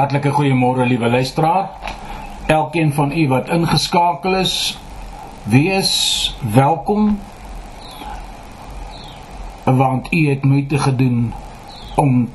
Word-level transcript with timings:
Hartlike 0.00 0.30
goeiemôre 0.32 0.86
liewe 0.88 1.10
luisteraar. 1.12 1.66
Elkeen 2.46 2.92
van 2.92 3.10
u 3.12 3.28
wat 3.28 3.48
ingeskakel 3.52 4.34
is, 4.34 4.78
wees 5.42 5.90
welkom. 6.54 7.18
Want 9.64 10.12
u 10.12 10.28
het 10.28 10.44
moeite 10.44 10.78
gedoen 10.78 11.32
om 11.96 12.30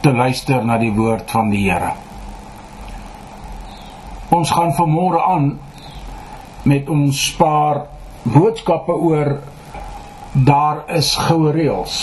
te 0.00 0.12
luister 0.12 0.64
na 0.64 0.76
die 0.78 0.92
woord 0.92 1.30
van 1.30 1.48
die 1.50 1.62
Here. 1.70 1.94
Ons 4.28 4.50
gaan 4.50 4.74
vanmôre 4.76 5.24
aan 5.24 5.48
met 6.62 6.88
ons 6.92 7.22
paar 7.40 7.86
boodskappe 8.22 8.92
oor 8.92 9.38
daar 10.32 10.84
is 10.92 11.14
goue 11.16 11.56
reëls. 11.56 11.96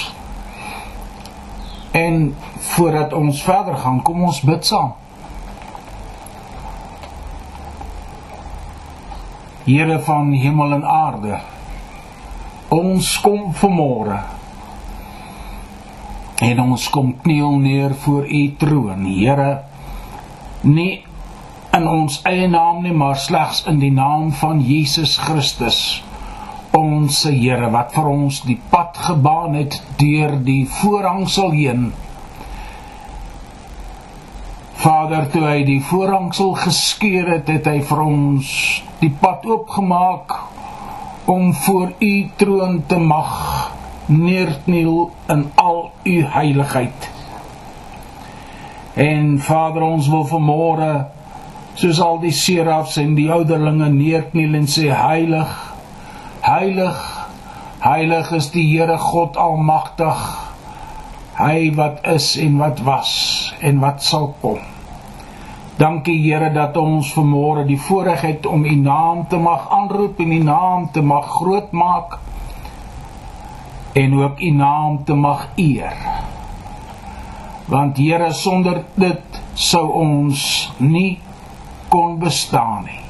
En 1.91 2.35
voordat 2.73 3.13
ons 3.13 3.43
verder 3.43 3.77
gaan, 3.77 4.01
kom 4.01 4.23
ons 4.23 4.41
bid 4.41 4.65
saam. 4.65 5.01
Here 9.65 9.99
van 9.99 10.31
hemel 10.31 10.73
en 10.73 10.85
aarde. 10.85 11.39
Ons 12.73 13.15
kom 13.23 13.51
vanmôre. 13.55 14.19
En 16.43 16.59
ons 16.59 16.89
kom 16.89 17.13
kniel 17.23 17.59
neer 17.63 17.95
voor 18.03 18.27
u 18.27 18.43
troon, 18.59 19.05
Here. 19.05 19.63
Nie 20.61 21.03
in 21.73 21.87
ons 21.89 22.19
eie 22.29 22.47
naam 22.47 22.83
nie, 22.83 22.93
maar 22.93 23.17
slegs 23.17 23.63
in 23.67 23.79
die 23.79 23.93
naam 23.93 24.31
van 24.37 24.59
Jesus 24.61 25.17
Christus 25.17 26.03
ons 26.73 27.19
Here 27.29 27.69
wat 27.73 27.93
vir 27.93 28.07
ons 28.09 28.39
die 28.47 28.57
pad 28.71 28.97
gebaan 29.07 29.53
het 29.59 29.75
deur 29.99 30.39
die 30.45 30.63
voorhangsel 30.79 31.53
heen. 31.53 31.91
Vader, 34.83 35.29
toe 35.31 35.45
hy 35.47 35.61
die 35.63 35.79
voorhangsel 35.79 36.49
geskeur 36.59 37.29
het, 37.31 37.47
het 37.47 37.69
hy 37.71 37.77
vir 37.87 37.99
ons 38.03 38.47
die 38.99 39.11
pad 39.21 39.45
oopgemaak 39.47 40.33
om 41.31 41.53
voor 41.55 41.93
u 42.03 42.09
troon 42.35 42.81
te 42.91 42.97
mag 42.99 43.29
neerkniel 44.11 45.05
in 45.31 45.45
al 45.55 45.79
u 46.03 46.15
heiligheid. 46.33 47.07
En 48.99 49.37
Vader, 49.39 49.87
ons 49.87 50.11
wil 50.11 50.27
vanmôre 50.33 50.91
soos 51.79 52.03
al 52.03 52.19
die 52.25 52.33
serafs 52.35 52.99
en 52.99 53.15
die 53.15 53.29
ouderlinge 53.31 53.87
neerkniel 53.95 54.59
en 54.59 54.67
sê 54.67 54.91
heilig 54.91 55.55
Heilig, 56.43 56.99
heilig 57.79 58.35
is 58.35 58.51
die 58.51 58.65
Here 58.67 58.97
God 58.99 59.39
almagtig. 59.39 60.27
Hy 61.39 61.71
wat 61.79 62.03
is 62.17 62.33
en 62.35 62.59
wat 62.59 62.83
was 62.83 63.15
en 63.63 63.79
wat 63.79 64.03
sal 64.03 64.33
kom. 64.43 64.72
Dankie 65.77 66.19
Here 66.21 66.51
dat 66.53 66.75
ons 66.77 67.07
vanmôre 67.15 67.63
die 67.65 67.79
voorreg 67.81 68.21
het 68.21 68.45
om 68.45 68.61
U 68.65 68.75
naam 68.77 69.23
te 69.27 69.39
mag 69.41 69.65
aanroep 69.73 70.19
en 70.21 70.31
U 70.31 70.41
naam 70.43 70.91
te 70.93 71.01
mag 71.01 71.25
groot 71.25 71.71
maak 71.71 72.19
en 73.97 74.13
ook 74.19 74.41
U 74.41 74.51
naam 74.51 75.03
te 75.03 75.13
mag 75.13 75.47
eer. 75.55 75.97
Want 77.65 77.97
Here 77.97 78.29
sonder 78.33 78.83
dit 78.93 79.41
sou 79.53 79.87
ons 79.97 80.45
nie 80.77 81.17
kon 81.89 82.19
bestaan 82.21 82.85
nie. 82.85 83.01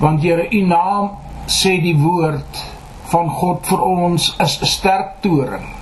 Want 0.00 0.24
Here 0.24 0.48
U 0.48 0.64
naam 0.66 1.10
sê 1.44 1.76
die 1.84 1.98
woord 2.00 2.64
van 3.12 3.28
God 3.28 3.68
vir 3.68 3.84
ons 3.84 4.32
is 4.40 4.56
'n 4.62 4.66
sterk 4.66 5.20
toring. 5.20 5.81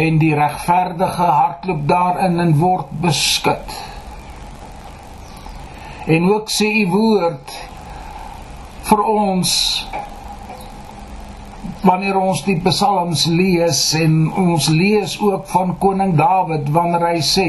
En 0.00 0.18
die 0.22 0.34
regverdige 0.34 1.28
hardloop 1.38 1.86
daarin 1.88 2.38
en 2.40 2.54
word 2.58 2.92
beskud. 3.02 3.78
En 6.06 6.30
ook 6.32 6.50
sê 6.50 6.68
u 6.82 6.86
woord 6.94 7.56
vir 8.90 9.02
ons 9.06 9.50
wanneer 11.84 12.16
ons 12.20 12.42
die 12.44 12.58
psalms 12.64 13.26
lees 13.30 13.80
en 13.96 14.16
ons 14.36 14.68
lees 14.68 15.16
ook 15.20 15.46
van 15.48 15.76
koning 15.80 16.12
Dawid 16.18 16.68
wanneer 16.74 17.06
hy 17.08 17.20
sê 17.24 17.48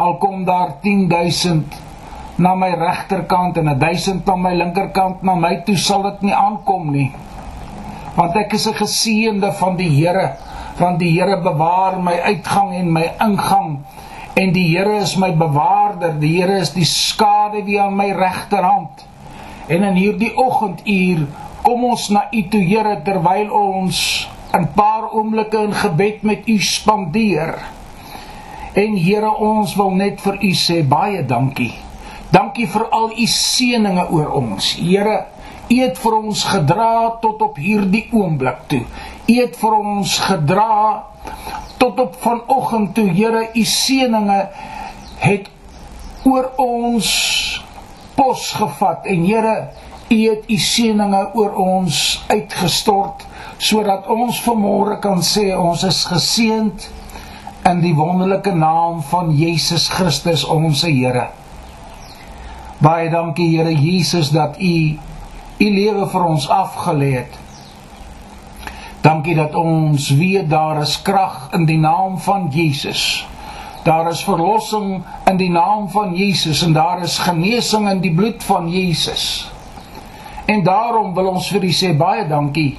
al 0.00 0.16
kom 0.22 0.44
daar 0.48 0.76
10000 0.82 1.78
na 2.40 2.54
my 2.58 2.70
regterkant 2.78 3.58
en 3.60 3.70
1000 3.78 4.28
aan 4.32 4.42
my 4.42 4.54
linkerkant 4.56 5.22
na 5.26 5.36
my 5.38 5.52
toe 5.66 5.76
sal 5.78 6.06
dit 6.08 6.28
nie 6.28 6.34
aankom 6.34 6.90
nie 6.94 7.10
want 8.16 8.36
ek 8.36 8.56
is 8.58 8.66
'n 8.66 8.80
geseënde 8.82 9.52
van 9.60 9.76
die 9.76 9.90
Here 9.90 10.26
want 10.80 10.98
die 10.98 11.12
Here 11.14 11.36
bewaar 11.44 12.00
my 12.00 12.16
uitgang 12.32 12.74
en 12.74 12.92
my 12.92 13.06
ingang. 13.20 13.78
En 14.34 14.52
die 14.52 14.66
Here 14.72 14.96
is 15.02 15.16
my 15.20 15.30
bewaarder. 15.36 16.16
Die 16.20 16.40
Here 16.40 16.58
is 16.58 16.72
die 16.72 16.88
skade 16.88 17.64
wie 17.64 17.80
aan 17.80 17.96
my 17.96 18.10
regterhand 18.16 19.06
en 19.70 19.84
in 19.86 19.94
hierdie 19.94 20.32
oggenduur 20.34 21.26
kom 21.62 21.84
ons 21.92 22.08
na 22.10 22.24
u 22.34 22.42
toe 22.50 22.62
Here 22.66 22.96
terwyl 23.06 23.52
ons 23.54 24.26
'n 24.50 24.66
paar 24.74 25.12
oomblikke 25.14 25.58
in 25.62 25.74
gebed 25.74 26.22
met 26.22 26.48
u 26.48 26.58
spandeer. 26.58 27.54
En 28.74 28.96
Here 28.96 29.30
ons 29.36 29.74
wil 29.76 29.90
net 29.90 30.20
vir 30.20 30.36
u 30.42 30.50
sê 30.54 30.82
baie 30.82 31.22
dankie. 31.26 31.74
Dankie 32.30 32.66
vir 32.66 32.88
al 32.90 33.10
u 33.10 33.26
seëninge 33.26 34.10
oor 34.10 34.30
ons. 34.30 34.74
Here, 34.74 35.26
u 35.70 35.76
het 35.80 35.98
vir 35.98 36.14
ons 36.14 36.44
gedra 36.44 37.18
tot 37.20 37.42
op 37.42 37.56
hierdie 37.56 38.08
oomblik 38.12 38.58
toe. 38.66 38.84
U 39.30 39.34
het 39.36 39.56
vir 39.60 39.74
ons 39.78 40.16
gedra 40.26 41.04
tot 41.78 42.00
op 42.02 42.16
vanoggend 42.18 42.94
toe. 42.94 43.06
Here, 43.14 43.46
u 43.54 43.64
seëninge 43.64 44.40
het 45.22 45.48
oor 46.26 46.50
ons 46.60 47.10
pos 48.18 48.50
gevat 48.58 49.06
en 49.06 49.22
Here, 49.24 49.56
u 50.10 50.18
het 50.26 50.48
u 50.50 50.56
seëninge 50.58 51.20
oor 51.38 51.54
ons 51.62 51.98
uitgestort 52.28 53.26
sodat 53.60 54.08
ons 54.10 54.40
vanmôre 54.42 54.98
kan 55.04 55.20
sê 55.22 55.50
ons 55.54 55.84
is 55.86 56.00
geseënd 56.08 56.88
in 57.70 57.82
die 57.84 57.92
wonderlike 57.94 58.54
naam 58.56 59.02
van 59.12 59.30
Jesus 59.36 59.86
Christus 59.92 60.46
ons 60.48 60.82
Here. 60.88 61.28
Baie 62.80 63.10
dankie 63.12 63.50
Here 63.52 63.74
Jesus 63.76 64.32
dat 64.34 64.58
U 64.58 64.74
U 65.60 65.66
lewe 65.68 66.06
vir 66.08 66.22
ons 66.24 66.48
afgelê 66.48 67.10
het. 67.18 67.34
Dankie 69.00 69.34
dat 69.34 69.54
ons 69.54 70.10
weet 70.10 70.50
daar 70.50 70.82
is 70.82 70.98
krag 71.02 71.48
in 71.56 71.64
die 71.64 71.78
naam 71.78 72.18
van 72.18 72.48
Jesus. 72.52 73.26
Daar 73.82 74.10
is 74.10 74.24
verlossing 74.24 75.02
in 75.24 75.36
die 75.36 75.50
naam 75.50 75.88
van 75.88 76.14
Jesus 76.14 76.62
en 76.62 76.72
daar 76.72 77.02
is 77.02 77.18
genesing 77.18 77.88
in 77.90 78.00
die 78.00 78.14
bloed 78.14 78.44
van 78.44 78.68
Jesus. 78.70 79.50
En 80.44 80.62
daarom 80.62 81.14
wil 81.14 81.32
ons 81.32 81.48
vir 81.48 81.64
U 81.64 81.72
sê 81.72 81.94
baie 81.96 82.26
dankie. 82.28 82.76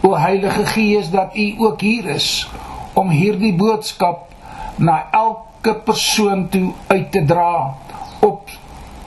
O 0.00 0.16
Heilige 0.16 0.64
Gees 0.66 1.10
dat 1.12 1.36
U 1.36 1.54
ook 1.58 1.80
hier 1.80 2.08
is 2.16 2.48
om 2.92 3.12
hierdie 3.12 3.52
boodskap 3.54 4.30
na 4.80 5.02
elke 5.12 5.74
persoon 5.84 6.48
toe 6.48 6.72
uit 6.88 7.10
te 7.12 7.24
dra 7.24 7.74
op 8.24 8.48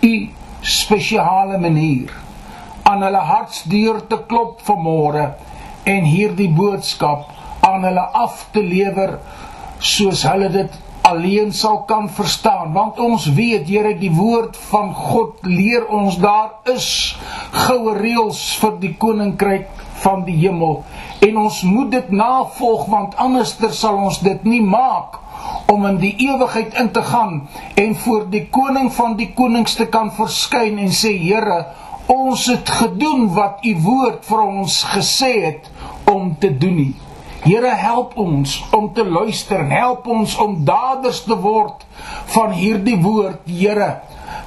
u 0.01 0.29
spesiale 0.61 1.57
manier 1.57 2.13
aan 2.83 3.01
hulle 3.01 3.23
hartsdeur 3.29 4.01
te 4.07 4.19
klop 4.27 4.61
vanmôre 4.67 5.25
en 5.83 6.07
hierdie 6.07 6.49
boodskap 6.49 7.29
aan 7.63 7.83
hulle 7.87 8.07
af 8.25 8.47
te 8.51 8.63
lewer 8.63 9.17
soos 9.83 10.23
hulle 10.27 10.49
dit 10.51 10.81
alleen 11.03 11.51
sal 11.53 11.83
kan 11.83 12.09
verstaan. 12.09 12.71
Want 12.73 12.99
ons 12.99 13.25
weet 13.35 13.67
Here 13.67 13.95
die 13.99 14.11
woord 14.11 14.57
van 14.69 14.93
God 14.95 15.43
leer 15.43 15.87
ons 15.91 16.17
daar 16.23 16.63
is 16.73 16.87
goue 17.65 17.95
reëls 17.97 18.43
vir 18.61 18.77
die 18.79 18.93
koninkryk 18.99 19.67
van 20.03 20.23
die 20.27 20.37
hemel. 20.45 20.81
En 21.27 21.37
ons 21.43 21.61
moet 21.67 21.91
dit 21.91 22.09
navolg 22.11 22.87
want 22.91 23.19
anderster 23.19 23.75
sal 23.75 23.99
ons 23.99 24.21
dit 24.23 24.47
nie 24.47 24.63
maak 24.63 25.19
om 25.71 25.85
in 25.89 25.99
die 25.99 26.13
ewigheid 26.23 26.75
in 26.79 26.91
te 26.95 27.03
gaan 27.03 27.41
en 27.79 27.95
voor 28.05 28.27
die 28.31 28.45
koning 28.51 28.91
van 28.95 29.17
die 29.19 29.31
konings 29.35 29.75
te 29.75 29.89
kan 29.91 30.11
verskyn 30.15 30.79
en 30.79 30.91
sê 30.95 31.11
Here, 31.19 31.65
ons 32.07 32.47
het 32.51 32.69
gedoen 32.69 33.27
wat 33.35 33.63
u 33.67 33.75
woord 33.83 34.23
vir 34.27 34.43
ons 34.43 34.79
gesê 34.93 35.33
het 35.49 35.72
om 36.09 36.35
te 36.39 36.51
doen 36.57 36.75
nie. 36.75 36.95
Here 37.43 37.73
help 37.75 38.13
ons 38.17 38.55
om 38.71 38.93
te 38.95 39.03
luister, 39.03 39.65
help 39.67 40.07
ons 40.07 40.35
om 40.39 40.61
daders 40.63 41.23
te 41.25 41.35
word 41.35 41.81
van 42.35 42.53
hierdie 42.55 42.99
woord, 43.03 43.41
Here, 43.47 43.89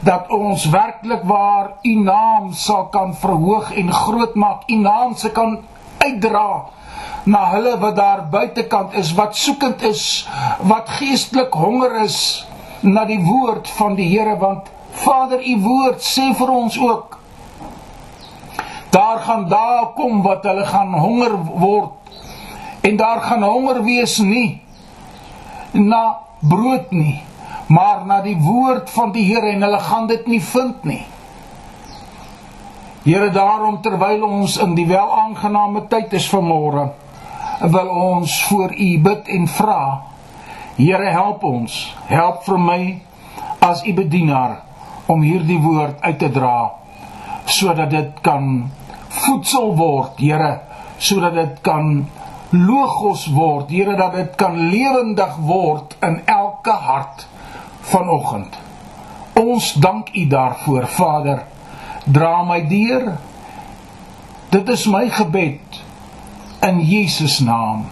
dat 0.01 0.31
ons 0.33 0.65
werklik 0.73 1.27
waar 1.29 1.75
u 1.85 1.93
naam 2.01 2.53
sal 2.57 2.89
kan 2.95 3.13
verhoog 3.17 3.69
en 3.77 3.93
groot 3.93 4.35
maak, 4.35 4.65
u 4.73 4.79
naam 4.81 5.13
se 5.17 5.31
kan 5.31 5.59
uitdra 5.99 6.49
na 7.27 7.43
hulle 7.51 7.75
wat 7.83 7.97
daar 7.97 8.25
buitekant 8.31 8.95
is, 8.95 9.13
wat 9.19 9.37
soekend 9.37 9.83
is, 9.83 10.25
wat 10.63 10.89
geestelik 10.99 11.53
honger 11.53 12.01
is 12.05 12.47
na 12.81 13.05
die 13.05 13.21
woord 13.21 13.69
van 13.77 13.97
die 13.99 14.09
Here 14.09 14.39
want 14.41 14.73
Vader, 14.97 15.43
u 15.45 15.57
woord 15.61 16.01
sê 16.01 16.31
vir 16.39 16.51
ons 16.51 16.79
ook 16.81 17.19
daar 18.97 19.21
gaan 19.29 19.49
dae 19.53 19.93
kom 19.97 20.23
wat 20.25 20.45
hulle 20.49 20.65
gaan 20.67 20.95
honger 20.97 21.37
word 21.37 22.87
en 22.89 22.97
daar 22.97 23.21
gaan 23.21 23.45
honger 23.45 23.83
wees 23.85 24.19
nie 24.25 24.63
na 25.77 26.19
brood 26.41 26.91
nie, 26.91 27.23
maar 27.67 28.05
na 28.07 28.21
die 28.23 28.37
woord 28.41 28.91
van 28.91 29.13
die 29.13 29.25
Here 29.27 29.53
en 29.53 29.65
hulle 29.67 29.81
gaan 29.81 30.07
dit 30.07 30.27
nie 30.27 30.41
vind 30.41 30.85
nie. 30.85 31.03
Here 33.07 33.31
daarom 33.31 33.81
terwyl 33.83 34.25
ons 34.27 34.57
in 34.63 34.75
die 34.75 34.87
welaangename 34.89 35.87
tyd 35.91 36.17
is 36.19 36.27
vanmôre, 36.31 36.89
wil 37.63 37.91
ons 37.91 38.39
voor 38.49 38.75
U 38.75 38.89
bid 39.03 39.29
en 39.33 39.47
vra. 39.49 39.83
Here 40.77 41.13
help 41.15 41.45
ons, 41.47 41.77
help 42.11 42.43
vir 42.49 42.59
my 42.61 42.81
as 43.65 43.85
U 43.87 43.95
bedienaar 43.97 44.61
om 45.07 45.23
hierdie 45.23 45.61
woord 45.63 46.03
uit 46.03 46.19
te 46.19 46.33
dra 46.33 46.57
sodat 47.47 47.93
dit 47.93 48.17
kan 48.27 48.67
voedsel 49.25 49.75
word, 49.77 50.19
Here, 50.21 50.61
sodat 50.99 51.35
dit 51.35 51.61
kan 51.67 52.07
logos 52.51 53.27
word, 53.35 53.71
Here, 53.71 53.97
dat 53.97 54.15
dit 54.15 54.35
kan 54.41 54.59
lewendig 54.71 55.37
word 55.37 55.97
in 56.01 56.21
elke 56.25 56.77
hart 56.87 57.27
vanoggend. 57.91 58.57
Ons 59.37 59.73
dank 59.73 60.15
U 60.15 60.27
daarvoor, 60.27 60.87
Vader. 60.87 61.45
Dra 62.05 62.43
my 62.45 62.63
deur. 62.69 63.17
Dit 64.49 64.69
is 64.69 64.87
my 64.87 65.09
gebed 65.11 65.83
in 66.63 66.81
Jesus 66.81 67.39
naam. 67.45 67.87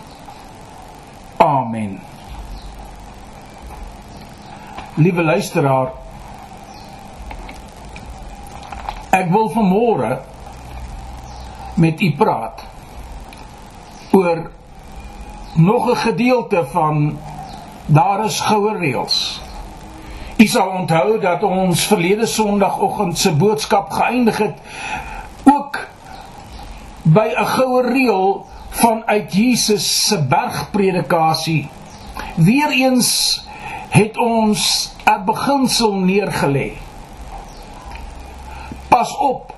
Amen. 1.37 1.99
Liewe 4.95 5.23
luisteraar, 5.23 5.91
ek 9.11 9.29
wil 9.35 9.51
vanmôre 9.51 10.13
met 11.75 12.01
u 12.01 12.15
praat 12.15 12.63
oor 14.11 14.51
nog 15.55 15.91
'n 15.91 15.97
gedeelte 15.97 16.67
van 16.71 17.19
daar 17.87 18.25
is 18.25 18.41
goue 18.41 18.79
reëls. 18.79 19.41
U 20.37 20.47
sal 20.47 20.69
onthou 20.69 21.21
dat 21.21 21.43
ons 21.43 21.87
verlede 21.87 22.27
Sondagoggend 22.27 23.19
se 23.19 23.33
boodskap 23.33 23.91
geëindig 23.91 24.39
het 24.39 24.59
ook 25.45 25.87
by 27.03 27.29
'n 27.37 27.47
goue 27.47 27.83
reël 27.83 28.47
vanuit 28.69 29.33
Jesus 29.33 30.07
se 30.07 30.23
bergpredikasie. 30.23 31.69
Weereens 32.37 33.43
het 33.89 34.17
ons 34.17 34.93
'n 35.05 35.25
beginsel 35.25 35.95
neergelê. 35.95 36.73
Pas 38.89 39.17
op 39.17 39.55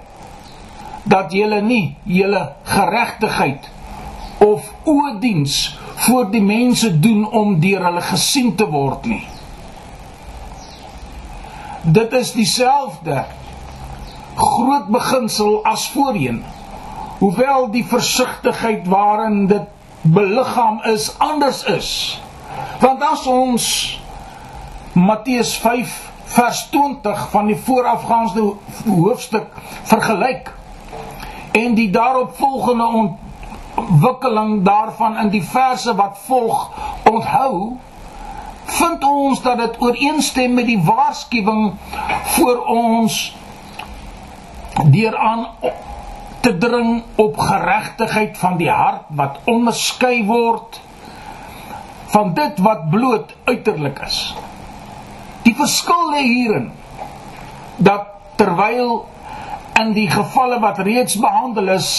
dat 1.06 1.32
julle 1.32 1.61
nie 1.62 1.97
julle 2.03 2.43
geregtigheid 2.67 3.70
of 4.43 4.73
oediens 4.87 5.79
voor 6.06 6.31
die 6.31 6.43
mense 6.43 6.91
doen 7.00 7.25
om 7.31 7.61
deur 7.61 7.85
hulle 7.85 8.03
gesien 8.11 8.55
te 8.58 8.67
word 8.70 9.06
nie. 9.06 9.23
Dit 11.87 12.12
is 12.19 12.32
dieselfde 12.35 13.23
groot 14.37 14.91
beginsel 14.93 15.61
as 15.64 15.87
voorheen 15.94 16.43
hoewel 17.19 17.70
die 17.73 17.85
versigtigheid 17.87 18.88
waarin 18.93 19.47
dit 19.47 19.70
beliggaam 20.03 20.82
is 20.91 21.08
anders 21.19 21.62
is. 21.64 22.20
Want 22.82 23.03
as 23.03 23.25
ons 23.26 23.64
Matteus 24.93 25.55
5 25.62 25.94
vers 26.37 26.67
20 26.75 27.25
van 27.31 27.47
die 27.47 27.56
voorafgaande 27.56 28.53
hoofstuk 28.85 29.49
vergelyk 29.88 30.53
en 31.56 31.75
die 31.75 31.91
daaropvolgende 31.91 32.87
ontwikkeling 33.00 34.62
daarvan 34.64 35.17
in 35.25 35.32
die 35.32 35.44
verse 35.44 35.94
wat 35.94 36.19
volg 36.26 36.70
onthou 37.11 37.76
vind 38.76 39.05
ons 39.05 39.43
dat 39.43 39.58
dit 39.58 39.81
ooreenstem 39.81 40.55
met 40.55 40.67
die 40.67 40.81
waarskuwing 40.82 41.75
vir 42.37 42.62
ons 42.73 43.20
deur 44.93 45.17
aan 45.17 45.47
te 46.41 46.53
dring 46.58 47.03
op 47.14 47.38
geregtigheid 47.38 48.37
van 48.38 48.58
die 48.61 48.70
hart 48.70 49.06
wat 49.20 49.38
onderskei 49.50 50.25
word 50.26 50.81
van 52.12 52.35
dit 52.35 52.61
wat 52.64 52.88
bloot 52.91 53.32
uiterlik 53.44 53.99
is. 54.06 54.20
Die 55.43 55.55
verskil 55.55 56.11
lê 56.12 56.23
hierin 56.26 56.70
dat 57.76 58.12
terwyl 58.41 59.06
in 59.81 59.93
die 59.96 60.08
gevalle 60.11 60.61
wat 60.61 60.78
reeds 60.78 61.19
behandel 61.20 61.69
is 61.76 61.90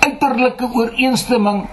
uiterlike 0.00 0.68
ooreenstemming 0.72 1.66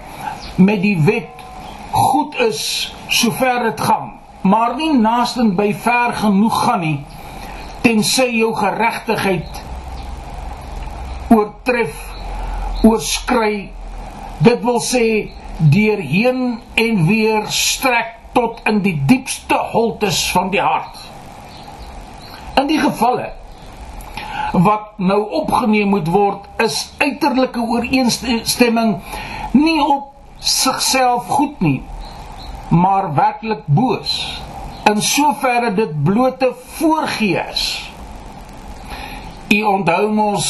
met 0.56 0.82
die 0.82 0.98
wet 1.06 1.46
goed 1.90 2.36
is 2.46 2.62
sover 3.08 3.64
dit 3.64 3.80
gaan, 3.80 4.12
maar 4.46 4.76
nie 4.76 4.92
naasten 4.94 5.54
by 5.58 5.72
ver 5.74 6.14
genoeg 6.20 6.60
gaan 6.64 6.84
nie 6.84 6.98
tensy 7.82 8.28
jou 8.36 8.52
geregtigheid 8.54 9.60
oortref, 11.30 11.96
oorskry. 12.82 13.70
Dit 14.42 14.62
wil 14.64 14.80
sê 14.82 15.04
deurheen 15.60 16.60
en 16.80 17.04
weer 17.06 17.46
strek 17.54 18.16
tot 18.34 18.62
in 18.68 18.80
die 18.84 18.96
diepste 19.06 19.58
holtes 19.72 20.22
van 20.34 20.50
die 20.54 20.62
hart. 20.62 20.96
In 22.60 22.70
die 22.70 22.80
gevalle 22.80 23.30
wat 24.52 24.98
nou 24.98 25.20
opgeneem 25.40 25.88
moet 25.88 26.08
word, 26.08 26.46
is 26.56 26.92
uiterlike 26.98 27.60
ooreenstemming 27.60 28.96
nie 29.52 29.78
op 29.84 30.10
sigself 30.38 31.26
goed 31.26 31.60
nie, 31.60 31.82
maar 32.68 33.14
werklik 33.14 33.66
boos. 33.66 34.42
In 34.90 35.02
soverre 35.02 35.74
dit 35.74 36.02
blote 36.02 36.54
voorgee 36.78 37.42
is. 37.50 37.66
U 39.50 39.62
onthou 39.62 40.08
mos 40.14 40.48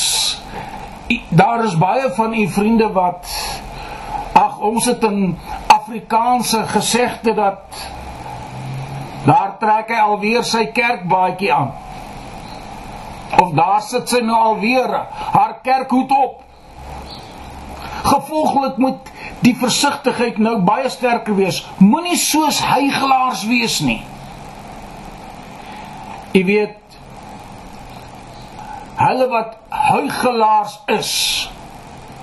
daar 1.29 1.65
is 1.65 1.79
baie 1.79 2.11
van 2.15 2.35
u 2.35 2.49
vriende 2.49 2.93
wat 2.93 3.31
ag 4.33 4.59
ons 4.59 4.85
het 4.85 5.03
'n 5.05 5.39
Afrikaanse 5.67 6.63
gesegde 6.67 7.35
dat 7.35 7.61
daar 9.25 9.57
trek 9.59 9.89
hy 9.89 10.01
alweer 10.01 10.45
sy 10.45 10.67
kerkbaadjie 10.67 11.53
aan. 11.53 11.73
Of 13.39 13.53
daar 13.55 13.83
sit 13.83 14.09
sy 14.09 14.21
nou 14.25 14.37
alweer 14.37 14.91
haar 15.33 15.61
kerkhoed 15.63 16.13
op. 16.13 16.43
Gevolglik 18.03 18.77
moet 18.77 19.11
die 19.45 19.55
versigtigheid 19.57 20.39
nou 20.39 20.59
baie 20.65 20.89
sterker 20.91 21.37
wees. 21.37 21.63
Moenie 21.79 22.19
soos 22.19 22.61
hygelaars 22.65 23.45
wees 23.49 23.81
nie. 23.85 24.01
Jy 26.33 26.45
weet 26.47 26.77
hulle 29.01 29.27
wat 29.31 29.57
hygelaars 29.73 30.77
is, 30.93 31.13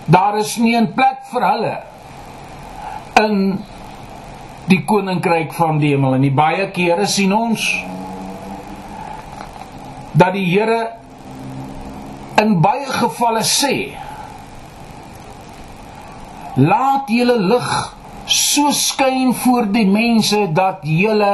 daar 0.06 0.38
is 0.38 0.58
nie 0.58 0.76
'n 0.78 0.94
plek 0.94 1.26
vir 1.32 1.44
hulle 1.52 1.76
in 3.22 3.64
die 4.68 4.84
koninkryk 4.86 5.54
van 5.54 5.80
die 5.80 5.94
hemel 5.96 6.18
en 6.18 6.22
die 6.22 6.34
baie 6.36 6.70
kere 6.76 7.08
sien 7.08 7.34
ons 7.34 7.64
dat 10.18 10.34
die 10.34 10.46
Here 10.50 10.82
in 12.42 12.58
baie 12.62 12.90
gevalle 12.90 13.44
sê 13.46 13.76
laat 16.58 17.10
julle 17.14 17.38
lig 17.52 17.70
so 18.38 18.72
skyn 18.74 19.34
voor 19.44 19.70
die 19.74 19.86
mense 19.90 20.48
dat 20.58 20.82
julle 20.84 21.34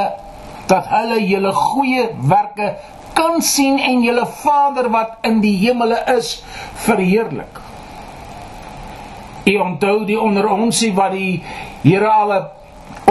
dat 0.67 0.89
hulle 0.91 1.19
julle 1.23 1.53
goeie 1.55 2.09
werke 2.33 2.73
kan 3.13 3.41
sien 3.41 3.79
en 3.79 4.03
julle 4.03 4.25
Vader 4.43 4.89
wat 4.91 5.27
in 5.27 5.39
die 5.43 5.55
hemele 5.61 5.99
is 6.15 6.41
verheerlik. 6.85 7.59
U 9.45 9.53
onthou 9.59 9.97
die 10.07 10.19
onder 10.19 10.47
onsie 10.49 10.93
wat 10.97 11.15
die 11.15 11.43
Here 11.83 12.09
al 12.09 12.35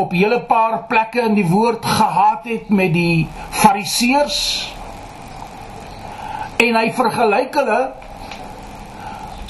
op 0.01 0.13
hele 0.17 0.41
paar 0.49 0.83
plekke 0.89 1.21
in 1.29 1.35
die 1.37 1.49
woord 1.49 1.85
gehad 1.85 2.49
het 2.49 2.71
met 2.73 2.93
die 2.97 3.29
Fariseërs 3.51 4.39
en 6.63 6.79
hy 6.79 6.89
vergelyk 6.95 7.57
hulle 7.59 7.81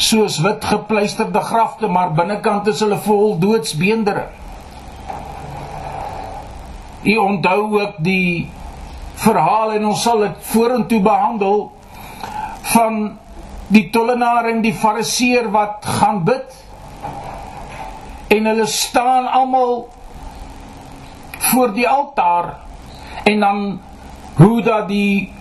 soos 0.03 0.39
wit 0.43 0.65
gepleisterde 0.65 1.41
grafte, 1.45 1.89
maar 1.89 2.15
binnekant 2.17 2.67
is 2.73 2.81
hulle 2.83 2.99
vol 3.05 3.37
doodsbeendere. 3.43 4.27
U 7.03 7.17
onthou 7.19 7.61
ook 7.81 7.99
die 8.03 8.49
verhaal 9.23 9.77
en 9.77 9.87
ons 9.91 10.03
sal 10.03 10.25
dit 10.25 10.45
vorentoe 10.53 11.01
behandel 11.03 11.67
van 12.73 12.99
die 13.73 13.89
tollenaar 13.95 14.49
en 14.51 14.63
die 14.65 14.75
fariseer 14.75 15.49
wat 15.55 15.87
gaan 15.99 16.23
bid 16.27 16.59
en 18.33 18.49
hulle 18.49 18.67
staan 18.71 19.29
almal 19.29 19.87
voor 21.53 21.73
die 21.77 21.89
altaar 21.89 22.55
en 23.29 23.41
dan 23.41 23.63
hoe 24.39 24.63
dat 24.63 24.89
die 24.89 25.33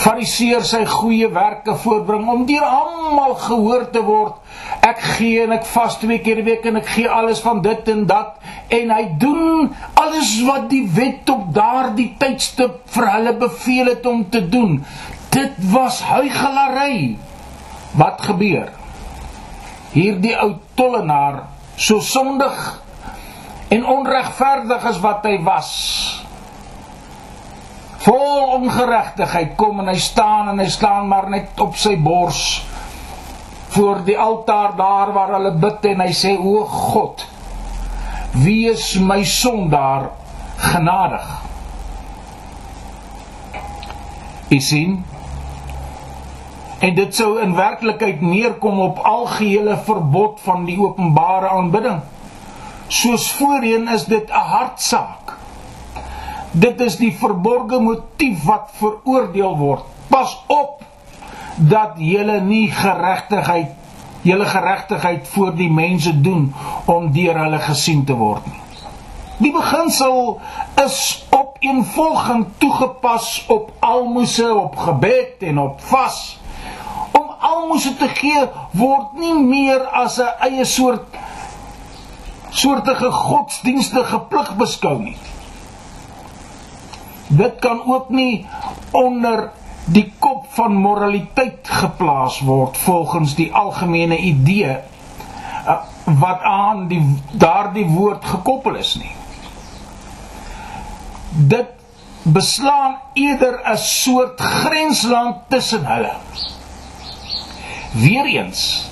Fariseer 0.00 0.62
sy 0.64 0.84
goeie 0.88 1.28
werke 1.28 1.74
voorbring 1.82 2.28
om 2.32 2.46
deur 2.48 2.64
almal 2.64 3.34
gehoor 3.36 3.82
te 3.92 4.00
word. 4.04 4.38
Ek 4.86 5.02
gee 5.18 5.42
en 5.44 5.52
ek 5.52 5.66
vas 5.68 5.98
twee 6.00 6.22
keer 6.24 6.40
'n 6.40 6.44
week 6.46 6.64
en 6.64 6.76
ek 6.80 6.88
gee 6.94 7.08
alles 7.08 7.40
van 7.44 7.60
dit 7.62 7.88
en 7.88 8.06
dat 8.06 8.38
en 8.68 8.90
hy 8.90 9.04
doen 9.18 9.74
alles 9.94 10.30
wat 10.46 10.70
die 10.70 10.86
wet 10.94 11.28
op 11.30 11.52
daardie 11.54 12.14
tydstip 12.18 12.80
vir 12.94 13.10
hulle 13.12 13.34
beveel 13.34 13.92
het 13.92 14.06
om 14.06 14.24
te 14.30 14.40
doen. 14.48 14.84
Dit 15.30 15.52
was 15.72 16.00
huigelary. 16.02 17.18
Wat 17.92 18.22
gebeur? 18.22 18.70
Hierdie 19.92 20.36
ou 20.38 20.54
tollenaar, 20.74 21.42
so 21.76 22.00
sondig 22.00 22.82
en 23.68 23.86
onregverdig 23.86 24.84
as 24.84 25.00
wat 25.00 25.24
hy 25.26 25.36
was, 25.42 25.70
vol 28.04 28.54
ongeregtigheid 28.56 29.56
kom 29.60 29.80
en 29.82 29.90
hy 29.92 29.98
staan 30.00 30.52
en 30.52 30.62
hy 30.62 30.68
staan 30.72 31.08
maar 31.08 31.28
net 31.30 31.60
op 31.60 31.76
sy 31.76 31.96
bors 32.00 32.62
voor 33.74 34.00
die 34.06 34.18
altaar 34.18 34.76
daar 34.76 35.12
waar 35.12 35.36
hulle 35.36 35.52
bid 35.60 35.84
en 35.92 36.00
hy 36.06 36.12
sê 36.16 36.32
o 36.38 36.64
God 36.64 37.26
wie 38.32 38.70
is 38.70 38.94
my 38.94 39.24
sondaar 39.24 40.10
genadig. 40.60 41.26
U 44.50 44.60
sien? 44.60 45.04
En 46.80 46.94
dit 46.94 47.14
sou 47.14 47.40
in 47.42 47.54
werklikheid 47.54 48.20
neerkom 48.20 48.78
op 48.80 48.98
algehele 49.04 49.76
verbod 49.84 50.40
van 50.44 50.64
die 50.64 50.78
openbare 50.80 51.48
aanbidding. 51.48 52.00
Soos 52.88 53.32
voorheen 53.32 53.88
is 53.88 54.04
dit 54.04 54.30
'n 54.30 54.46
hartsaak 54.54 55.36
Dit 56.50 56.80
is 56.80 56.96
die 56.98 57.12
verborgde 57.14 57.78
motief 57.78 58.42
wat 58.42 58.72
veroordeel 58.80 59.52
word. 59.56 59.84
Pas 60.10 60.32
op 60.50 60.82
dat 61.70 62.00
julle 62.02 62.40
nie 62.42 62.70
geregtigheid 62.74 63.76
julle 64.22 64.44
geregtigheid 64.44 65.28
voor 65.32 65.54
die 65.56 65.70
mense 65.72 66.10
doen 66.20 66.50
om 66.84 67.06
deur 67.12 67.38
hulle 67.40 67.60
gesien 67.64 68.02
te 68.04 68.12
word 68.12 68.44
nie. 68.50 68.58
Die 69.40 69.52
beginsel 69.52 70.40
is 70.82 70.98
op 71.32 71.56
eenvolgend 71.64 72.58
toegepas 72.60 73.46
op 73.48 73.70
almoses, 73.78 74.52
op 74.52 74.76
gebed 74.76 75.40
en 75.48 75.58
op 75.58 75.80
vas. 75.80 76.18
Om 77.16 77.30
almoses 77.38 77.96
te 77.96 78.10
gee 78.12 78.44
word 78.76 79.16
nie 79.16 79.38
meer 79.38 79.86
as 79.88 80.18
'n 80.18 80.34
eie 80.50 80.64
soort 80.64 81.16
soortige 82.50 83.10
godsdienstige 83.10 84.18
plig 84.28 84.56
beskou 84.56 84.98
nie 84.98 85.16
dit 87.30 87.58
kan 87.62 87.82
ook 87.86 88.08
nie 88.10 88.46
onder 88.90 89.50
die 89.90 90.12
kop 90.18 90.46
van 90.54 90.74
moraliteit 90.74 91.68
geplaas 91.68 92.40
word 92.46 92.78
volgens 92.84 93.34
die 93.38 93.50
algemene 93.54 94.18
idee 94.18 94.76
uh, 95.66 95.76
wat 96.20 96.42
aan 96.42 96.88
die 96.90 97.02
daardie 97.32 97.86
woord 97.86 98.24
gekoppel 98.24 98.74
is 98.80 98.94
nie. 98.98 99.12
Dit 101.30 101.70
beslaan 102.22 102.98
eerder 103.14 103.60
'n 103.64 103.78
soort 103.78 104.40
grensland 104.40 105.36
tussen 105.48 105.86
hulle. 105.86 106.14
Weereens 107.92 108.90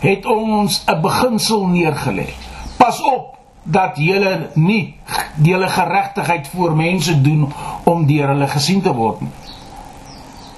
het 0.00 0.26
ons 0.26 0.84
'n 0.86 1.00
beginsel 1.00 1.66
neergelê 1.66 2.30
pas 2.76 3.02
op 3.02 3.36
dat 3.62 3.98
julle 4.00 4.50
nie 4.54 4.96
julle 5.42 5.68
geregtigheid 5.68 6.48
voor 6.48 6.76
mense 6.76 7.20
doen 7.20 7.52
om 7.84 8.06
deur 8.06 8.32
hulle 8.32 8.48
gesien 8.48 8.82
te 8.82 8.92
word 8.94 9.20
nie. 9.20 9.32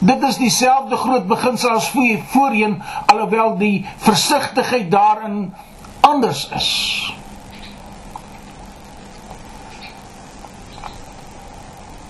Dit 0.03 0.23
is 0.27 0.37
dieselfde 0.37 0.97
groot 0.97 1.27
beginsel 1.31 1.77
as 1.79 1.91
voorheen 2.33 2.81
alhoewel 3.07 3.57
die 3.59 3.87
versigtigheid 4.03 4.91
daarin 4.91 5.53
anders 6.01 6.49
is. 6.57 6.71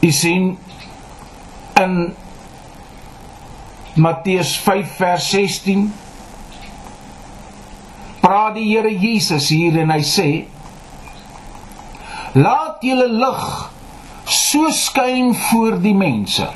U 0.00 0.11
sien 0.11 0.56
in 1.78 2.14
Matteus 3.94 4.56
5 4.58 4.96
vers 4.96 5.28
16 5.30 5.92
praat 8.20 8.54
die 8.56 8.70
Here 8.70 8.90
Jesus 8.99 9.50
hier 9.52 9.76
en 9.82 9.92
hy 9.92 10.00
sê 10.06 10.28
Laat 12.32 12.80
julle 12.80 13.08
lig 13.12 13.70
so 14.24 14.70
skyn 14.72 15.34
voor 15.36 15.76
die 15.84 15.94
mense 15.94 16.46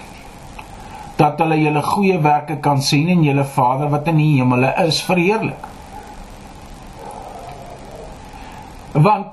dat 1.16 1.40
hulle 1.40 1.59
julle 1.61 1.83
goeie 1.85 2.16
werke 2.25 2.56
kan 2.64 2.80
sien 2.83 3.09
en 3.12 3.25
julle 3.25 3.45
Vader 3.45 3.90
wat 3.92 4.09
in 4.09 4.21
die 4.21 4.30
hemele 4.38 4.73
is 4.87 5.02
verheerlik. 5.04 5.68
Want 8.92 9.26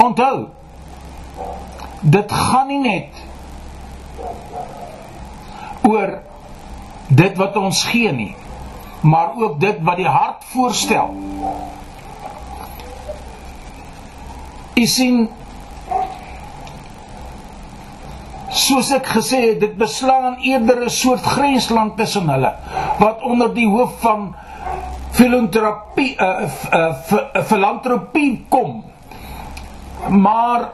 onthou 0.00 0.48
dit 2.00 2.32
gaan 2.32 2.68
nie 2.72 2.80
net 2.80 3.24
oor 5.88 6.18
dit 7.08 7.36
wat 7.38 7.56
ons 7.56 7.84
gee 7.84 8.12
nie, 8.12 8.34
maar 9.00 9.36
ook 9.36 9.60
dit 9.60 9.80
wat 9.84 10.00
die 10.00 10.08
hart 10.08 10.44
voorstel. 10.52 11.12
Jy 14.76 14.86
sien 14.92 15.26
soos 18.66 18.90
ek 18.96 19.06
gesê 19.16 19.40
het, 19.50 19.60
dit 19.60 19.74
beslaan 19.78 20.38
eerder 20.42 20.84
'n 20.84 20.90
soort 20.90 21.22
grensland 21.22 21.96
tussen 21.96 22.28
hulle 22.28 22.52
wat 22.98 23.22
onder 23.22 23.54
die 23.54 23.68
hoof 23.68 24.00
van 24.00 24.34
filantropie 25.16 26.16
uh, 26.20 26.44
uh, 26.72 27.42
filantropie 27.44 28.44
kom. 28.48 28.84
Maar 30.08 30.68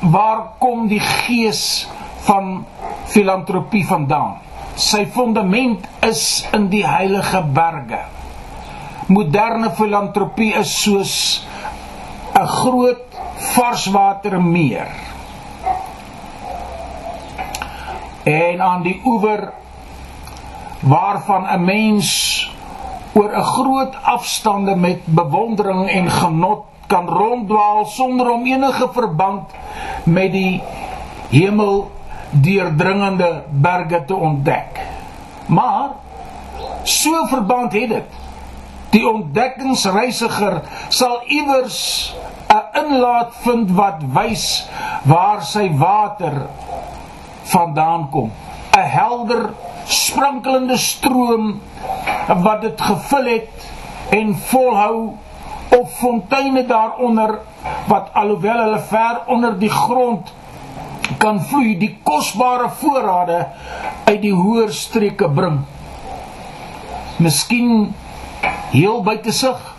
waar 0.00 0.42
kom 0.58 0.86
die 0.88 1.00
gees 1.00 1.88
van 2.26 2.64
filantropie 3.12 3.84
vandaan? 3.86 4.38
Sy 4.78 5.04
fondament 5.12 5.84
is 6.06 6.46
in 6.54 6.68
die 6.70 6.86
heilige 6.86 7.42
berge. 7.52 8.00
Moderne 9.08 9.70
filantropie 9.74 10.54
is 10.54 10.72
soos 10.82 11.14
'n 12.38 12.46
groot 12.46 13.04
varswatermeer 13.54 15.17
en 18.28 18.62
aan 18.62 18.82
die 18.82 19.00
oewer 19.04 19.52
waarvan 20.80 21.46
'n 21.48 21.64
mens 21.64 22.08
oor 23.12 23.32
'n 23.36 23.42
groot 23.42 23.94
afstande 24.02 24.76
met 24.76 25.00
bewondering 25.04 25.88
en 25.88 26.10
genot 26.10 26.64
kan 26.86 27.08
ronddwaal 27.08 27.86
sonder 27.86 28.30
om 28.30 28.46
enige 28.46 28.88
verband 28.92 29.50
met 30.04 30.32
die 30.32 30.62
hemel 31.28 31.90
deurdringende 32.30 33.44
berge 33.50 34.04
te 34.04 34.14
ontdek. 34.14 34.80
Maar 35.46 35.90
so 36.82 37.26
verband 37.26 37.72
het 37.72 37.88
dit. 37.88 38.10
Die 38.90 39.08
ontdekkingsreisiger 39.08 40.62
sal 40.88 41.20
iewers 41.26 42.14
'n 42.48 42.78
inlaat 42.78 43.34
vind 43.44 43.70
wat 43.70 44.00
wys 44.12 44.68
waar 45.04 45.42
sy 45.42 45.68
water 45.76 46.46
vandaan 47.50 48.08
kom. 48.10 48.32
'n 48.76 48.88
Helder, 48.88 49.50
sprankelende 49.84 50.76
stroom 50.76 51.60
wat 52.42 52.60
dit 52.60 52.80
gevul 52.80 53.24
het 53.24 53.70
en 54.10 54.36
volhou 54.36 55.16
of 55.68 55.98
fonteine 55.98 56.66
daaronder 56.66 57.38
wat 57.86 58.10
alhoewel 58.12 58.58
hulle 58.64 58.80
ver 58.80 59.20
onder 59.26 59.58
die 59.58 59.70
grond 59.70 60.32
kan 61.18 61.40
vloei, 61.40 61.78
die 61.78 61.98
kosbare 62.02 62.68
voorrade 62.80 63.46
uit 64.04 64.20
die 64.22 64.34
hoër 64.34 64.72
streke 64.72 65.28
bring. 65.28 65.60
Miskien 67.16 67.94
heel 68.70 69.02
buite 69.02 69.32
sig 69.32 69.74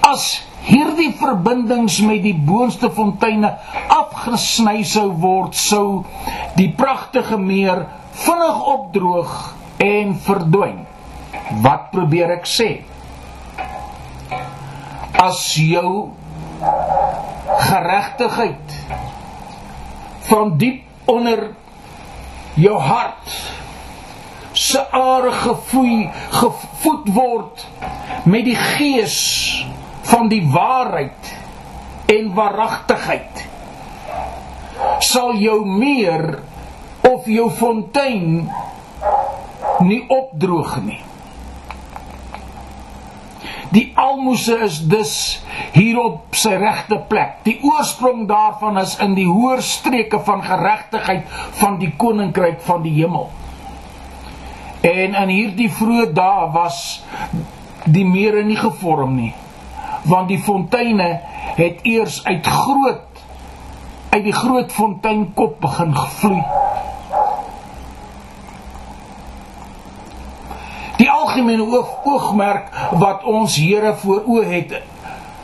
as 0.00 0.42
hierdie 0.64 1.12
verbindings 1.18 1.98
met 2.04 2.22
die 2.24 2.36
boonste 2.36 2.90
fonteine 2.94 3.50
afgesny 3.92 4.82
sou 4.88 5.10
word 5.20 5.56
sou 5.58 6.04
die 6.58 6.70
pragtige 6.76 7.38
meer 7.40 7.84
vinnig 8.24 8.60
opdroog 8.74 9.34
en 9.84 10.14
verdwyn. 10.26 10.84
Wat 11.64 11.90
probeer 11.92 12.36
ek 12.38 12.46
sê? 12.48 12.70
As 15.20 15.42
jou 15.58 16.14
geregtigheid 17.64 18.78
van 20.30 20.56
diep 20.58 21.10
onder 21.10 21.50
jou 22.56 22.78
hart 22.80 23.36
se 24.54 24.80
are 24.94 25.32
gevloei 25.42 26.08
gevoed 26.30 27.08
word 27.16 27.64
met 28.30 28.46
die 28.46 28.56
gees 28.56 29.18
van 30.10 30.28
die 30.28 30.42
waarheid 30.52 31.32
en 32.12 32.30
waaragtigheid 32.36 33.44
sal 35.04 35.34
jou 35.40 35.62
meer 35.66 36.38
of 37.08 37.26
jou 37.30 37.48
fontein 37.50 38.46
nie 39.84 40.02
opdroog 40.12 40.76
nie. 40.84 41.00
Die 43.74 43.90
almoses 43.98 44.62
is 44.62 44.76
dus 44.86 45.14
hier 45.74 45.98
op 45.98 46.36
sy 46.38 46.52
regte 46.60 47.00
plek. 47.10 47.40
Die 47.46 47.56
oorsprong 47.66 48.28
daarvan 48.30 48.78
is 48.78 48.94
in 49.02 49.16
die 49.18 49.26
hoër 49.26 49.62
streke 49.66 50.20
van 50.22 50.44
geregtigheid 50.46 51.26
van 51.58 51.80
die 51.80 51.90
koninkryk 51.98 52.60
van 52.62 52.84
die 52.86 52.94
hemel. 53.00 53.32
En 54.84 55.16
in 55.24 55.32
hierdie 55.32 55.70
vroeë 55.72 56.12
dae 56.14 56.46
was 56.54 56.78
die 57.84 58.04
mere 58.06 58.44
nie 58.46 58.58
gevorm 58.60 59.16
nie, 59.18 59.32
want 60.04 60.28
die 60.28 60.38
fonteine 60.38 61.20
het 61.56 61.82
eers 61.82 62.24
uit 62.24 62.46
groot 62.46 63.02
uit 64.14 64.22
die 64.24 64.34
groot 64.34 64.72
fonteinkop 64.72 65.56
begin 65.60 65.94
vloei. 65.94 66.42
Die 70.96 71.10
algemene 71.10 71.64
oog, 71.66 71.96
oogmerk 72.06 72.68
wat 73.00 73.24
ons 73.26 73.56
Here 73.58 73.94
voor 73.98 74.22
oë 74.30 74.44
het, 74.52 74.76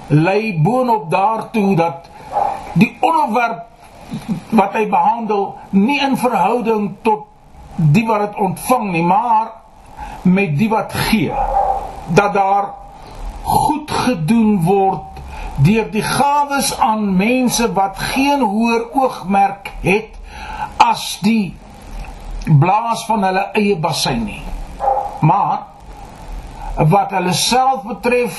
lei 0.07 0.55
boonop 0.63 1.09
daartoe 1.11 1.75
dat 1.77 2.07
die 2.79 2.93
onderwerp 3.01 3.67
wat 4.55 4.77
hy 4.79 4.85
behandel 4.91 5.57
nie 5.75 5.99
in 6.03 6.17
verhouding 6.19 6.93
tot 7.03 7.27
die 7.75 8.07
wat 8.07 8.29
dit 8.29 8.39
ontvang 8.45 8.91
nie, 8.93 9.03
maar 9.03 9.51
met 10.23 10.55
die 10.59 10.69
wat 10.71 10.95
gee. 11.09 11.35
Dat 12.15 12.35
daar 12.35 12.71
goed 13.43 13.91
gedoen 13.91 14.61
word 14.65 15.21
deur 15.61 15.91
die 15.93 16.05
gawes 16.05 16.73
aan 16.79 17.17
mense 17.17 17.73
wat 17.77 17.99
geen 18.13 18.41
hoër 18.41 18.87
oogmerk 18.97 19.73
het 19.85 20.17
as 20.81 21.19
die 21.25 21.57
blaas 22.61 23.05
van 23.09 23.25
hulle 23.25 23.45
eie 23.59 23.77
bassein 23.77 24.25
nie. 24.25 24.43
Maar 25.21 25.67
wat 26.91 27.13
hulle 27.13 27.33
self 27.37 27.85
betref, 27.85 28.39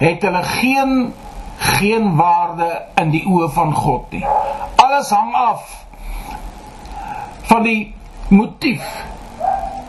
het 0.00 0.22
hulle 0.26 0.42
geen 0.42 1.14
geen 1.56 2.16
waarde 2.16 2.68
in 3.00 3.10
die 3.14 3.22
oë 3.24 3.48
van 3.54 3.72
God 3.74 4.10
nie. 4.12 4.24
Alles 4.76 5.10
hang 5.10 5.34
af 5.34 5.84
van 7.48 7.62
die 7.64 7.94
motief. 8.28 8.84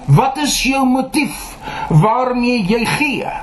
Wat 0.05 0.37
is 0.37 0.55
jou 0.63 0.85
motief 0.87 1.57
waarmee 1.89 2.63
jy 2.63 2.85
gee? 2.85 3.33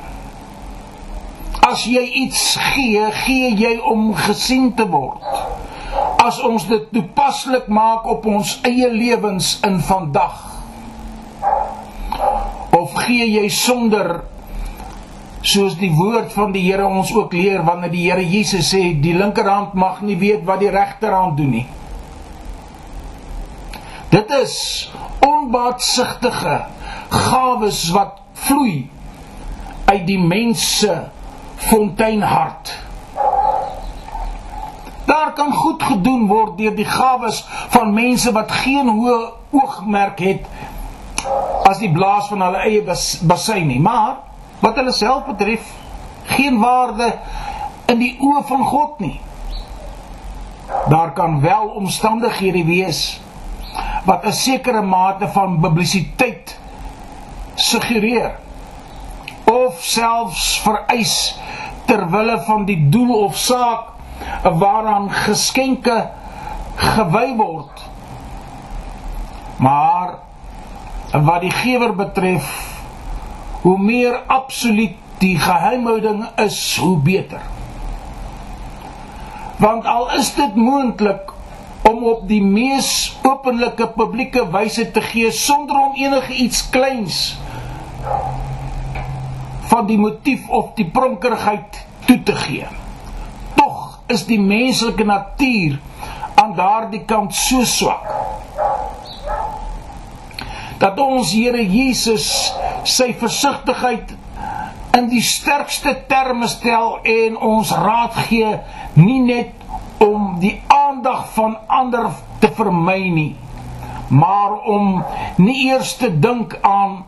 As 1.64 1.86
jy 1.88 2.02
iets 2.24 2.56
gee, 2.60 3.04
gee 3.24 3.52
jy 3.56 3.76
om 3.88 4.10
gesien 4.18 4.72
te 4.76 4.84
word. 4.88 5.24
As 6.20 6.40
ons 6.44 6.66
dit 6.68 6.90
toepaslik 6.92 7.70
maak 7.72 8.04
op 8.10 8.26
ons 8.28 8.58
eie 8.68 8.90
lewens 8.92 9.58
in 9.64 9.80
vandag 9.84 10.50
of 12.74 12.94
gee 13.04 13.26
jy 13.30 13.48
sonder 13.52 14.24
soos 15.44 15.76
die 15.78 15.92
woord 15.92 16.32
van 16.34 16.52
die 16.54 16.64
Here 16.64 16.86
ons 16.88 17.12
ook 17.14 17.32
leer 17.36 17.62
wanneer 17.66 17.92
die 17.92 18.04
Here 18.08 18.24
Jesus 18.24 18.72
sê 18.72 18.82
die 19.00 19.14
linkerhand 19.16 19.76
mag 19.78 20.00
nie 20.02 20.16
weet 20.20 20.44
wat 20.48 20.62
die 20.64 20.72
regterhand 20.72 21.36
doen 21.38 21.52
nie. 21.58 21.66
Dit 24.12 24.30
is 24.40 24.56
onbaatsigtige 25.24 26.58
gawes 27.12 27.86
wat 27.94 28.20
vloei 28.46 28.86
uit 29.90 30.04
die 30.08 30.20
mense 30.20 30.94
fonteinhart. 31.68 32.74
Daar 35.04 35.32
kan 35.32 35.52
goed 35.52 35.82
gedoen 35.82 36.26
word 36.26 36.56
deur 36.58 36.74
die 36.74 36.88
gawes 36.88 37.44
van 37.68 37.92
mense 37.94 38.32
wat 38.32 38.52
geen 38.52 38.88
hoë 38.88 39.18
oogmerk 39.50 40.20
het 40.24 40.46
as 41.68 41.80
die 41.80 41.92
blaas 41.92 42.28
van 42.28 42.42
hulle 42.44 42.60
eie 42.66 42.82
bassein 43.24 43.66
nie, 43.68 43.80
maar 43.80 44.16
wat 44.60 44.76
hulle 44.80 44.92
self 44.92 45.24
betref, 45.28 45.64
geen 46.36 46.58
waarde 46.60 47.10
in 47.92 48.00
die 48.00 48.14
oë 48.20 48.42
van 48.48 48.64
God 48.68 49.00
nie. 49.04 49.20
Daar 50.88 51.12
kan 51.12 51.40
wel 51.40 51.68
omstandighede 51.80 52.64
wees 52.64 53.20
wat 54.04 54.24
'n 54.24 54.32
sekere 54.32 54.82
mate 54.82 55.28
van 55.28 55.60
publisiteit 55.60 56.58
suggereer 57.54 58.38
of 59.74 59.82
selfs 59.82 60.60
vereis 60.62 61.14
ter 61.88 62.06
wille 62.10 62.38
van 62.46 62.64
die 62.68 62.78
doel 62.90 63.10
of 63.26 63.36
saak 63.36 63.90
waaraan 64.42 65.08
geskenke 65.10 65.96
gewy 66.78 67.34
word. 67.36 67.82
Maar 69.58 70.14
wat 71.10 71.42
die 71.42 71.50
gewer 71.50 71.94
betref, 71.94 72.46
hoe 73.62 73.78
meer 73.78 74.20
absoluut 74.26 74.96
die 75.18 75.38
geheimhouding 75.38 76.24
is, 76.42 76.58
hoe 76.78 76.98
beter. 76.98 77.42
Want 79.58 79.86
al 79.86 80.10
is 80.18 80.34
dit 80.34 80.54
moontlik 80.54 81.32
om 81.88 82.04
op 82.04 82.28
die 82.28 82.42
mees 82.42 83.14
openlike 83.22 83.88
publieke 83.96 84.46
wyse 84.50 84.90
te 84.90 85.02
gee 85.10 85.30
sonder 85.30 85.78
om 85.78 85.98
enige 85.98 86.34
iets 86.46 86.68
kleins 86.70 87.34
van 89.70 89.86
die 89.86 89.98
motief 89.98 90.48
of 90.48 90.74
die 90.78 90.88
pronkerigheid 90.90 91.80
toe 92.06 92.22
te 92.22 92.36
gee. 92.36 92.66
Tog 93.54 94.00
is 94.06 94.26
die 94.28 94.40
menslike 94.40 95.04
natuur 95.04 95.78
aan 96.34 96.54
daardie 96.56 97.04
kant 97.08 97.34
so 97.34 97.64
swak 97.64 98.10
dat 100.78 100.98
ons 101.00 101.32
Here 101.32 101.62
Jesus 101.62 102.26
sy 102.84 103.12
versigtigheid 103.16 104.10
in 104.98 105.08
die 105.10 105.22
sterkste 105.24 105.94
terme 106.10 106.48
stel 106.50 106.98
en 107.08 107.38
ons 107.40 107.72
raad 107.72 108.18
gee 108.28 108.50
nie 108.98 109.20
net 109.24 110.02
om 110.04 110.34
die 110.42 110.56
aandag 110.70 111.30
van 111.38 111.56
ander 111.72 112.10
te 112.42 112.50
vermy 112.58 113.00
nie 113.14 113.32
maar 114.12 114.58
om 114.70 115.00
nie 115.40 115.70
eers 115.70 115.94
te 115.98 116.10
dink 116.12 116.58
aan 116.60 117.00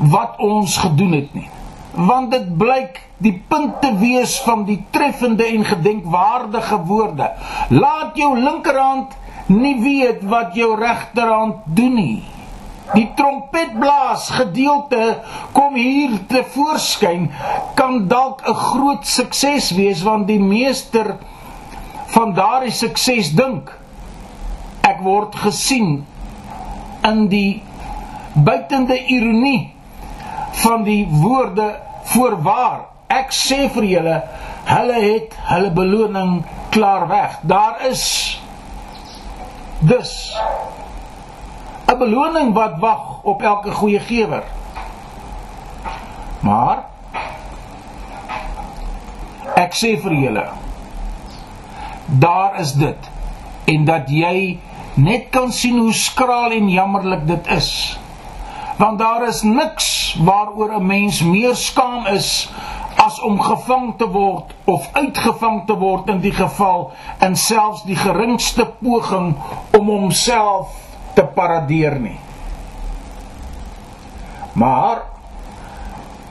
wat 0.00 0.38
ons 0.40 0.76
gedoen 0.80 1.12
het 1.12 1.34
nie. 1.34 1.48
Want 1.94 2.30
dit 2.32 2.56
blyk 2.56 3.00
die 3.20 3.34
punt 3.48 3.80
te 3.82 3.90
wees 4.00 4.38
van 4.46 4.64
die 4.64 4.78
treffende 4.94 5.44
en 5.44 5.64
gedenkwaardige 5.64 6.78
woorde. 6.88 7.30
Laat 7.68 8.16
jou 8.16 8.32
linkerhand 8.38 9.16
nie 9.50 9.76
weet 9.82 10.22
wat 10.30 10.54
jou 10.54 10.76
regterhand 10.78 11.66
doen 11.66 11.94
nie. 11.94 12.22
Die 12.94 13.06
trompetblaas 13.14 14.30
gedeelte 14.34 15.20
kom 15.54 15.76
hier 15.78 16.16
te 16.30 16.42
voorskyn 16.54 17.28
kan 17.78 18.08
dalk 18.08 18.42
'n 18.46 18.54
groot 18.54 19.06
sukses 19.06 19.70
wees 19.70 20.02
want 20.02 20.26
die 20.26 20.40
meester 20.40 21.16
van 22.06 22.34
daardie 22.34 22.74
sukses 22.74 23.30
dink 23.30 23.70
ek 24.82 25.02
word 25.02 25.34
gesien 25.34 26.06
in 27.06 27.28
die 27.28 27.62
buitende 28.34 28.98
ironie 29.06 29.70
van 30.50 30.82
die 30.82 31.08
woorde 31.10 31.78
voorwaar. 32.02 32.86
Ek 33.10 33.32
sê 33.34 33.68
vir 33.74 33.84
julle, 33.84 34.16
hulle 34.70 35.00
het 35.02 35.34
hulle 35.50 35.70
beloning 35.74 36.44
klaar 36.70 37.08
weg. 37.08 37.38
Daar 37.42 37.86
is 37.90 38.04
dus 39.80 40.36
'n 41.86 41.98
beloning 41.98 42.52
wat 42.54 42.78
wag 42.78 43.22
op 43.22 43.42
elke 43.42 43.70
goeie 43.70 44.00
gewer. 44.00 44.42
Maar 46.40 46.84
ek 49.54 49.74
sê 49.74 50.00
vir 50.00 50.12
julle, 50.12 50.46
daar 52.06 52.60
is 52.60 52.72
dit 52.72 53.10
en 53.64 53.84
dat 53.84 54.08
jy 54.08 54.58
net 54.94 55.30
kan 55.30 55.52
sien 55.52 55.78
hoe 55.78 55.92
skraal 55.92 56.50
en 56.50 56.68
jammerlik 56.68 57.26
dit 57.26 57.46
is 57.46 57.98
want 58.80 58.98
daar 58.98 59.26
is 59.28 59.42
niks 59.42 60.16
waaroor 60.24 60.72
'n 60.80 60.86
mens 60.86 61.22
meer 61.22 61.54
skaam 61.54 62.06
is 62.06 62.50
as 62.96 63.20
om 63.20 63.40
gevang 63.40 63.96
te 63.96 64.08
word 64.08 64.54
of 64.64 64.88
uitgevang 64.92 65.66
te 65.66 65.76
word 65.76 66.08
in 66.08 66.20
die 66.20 66.32
geval 66.32 66.90
in 67.20 67.36
selfs 67.36 67.82
die 67.82 67.96
geringste 67.96 68.64
poging 68.80 69.34
om 69.78 69.86
homself 69.86 70.68
te 71.14 71.24
paradeer 71.24 71.98
nie. 72.00 72.18
Maar 74.52 75.02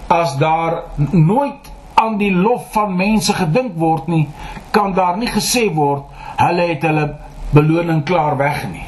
as 0.07 0.37
daar 0.37 0.83
nooit 1.11 1.71
aan 1.93 2.17
die 2.17 2.33
lof 2.35 2.71
van 2.71 2.95
mense 2.95 3.33
gedink 3.33 3.75
word 3.75 4.07
nie, 4.07 4.27
kan 4.71 4.93
daar 4.93 5.17
nie 5.17 5.29
gesê 5.29 5.73
word 5.73 6.03
hulle 6.39 6.67
het 6.73 6.81
hulle 6.81 7.17
beloning 7.51 8.03
klaar 8.05 8.37
weg 8.37 8.63
nie. 8.71 8.85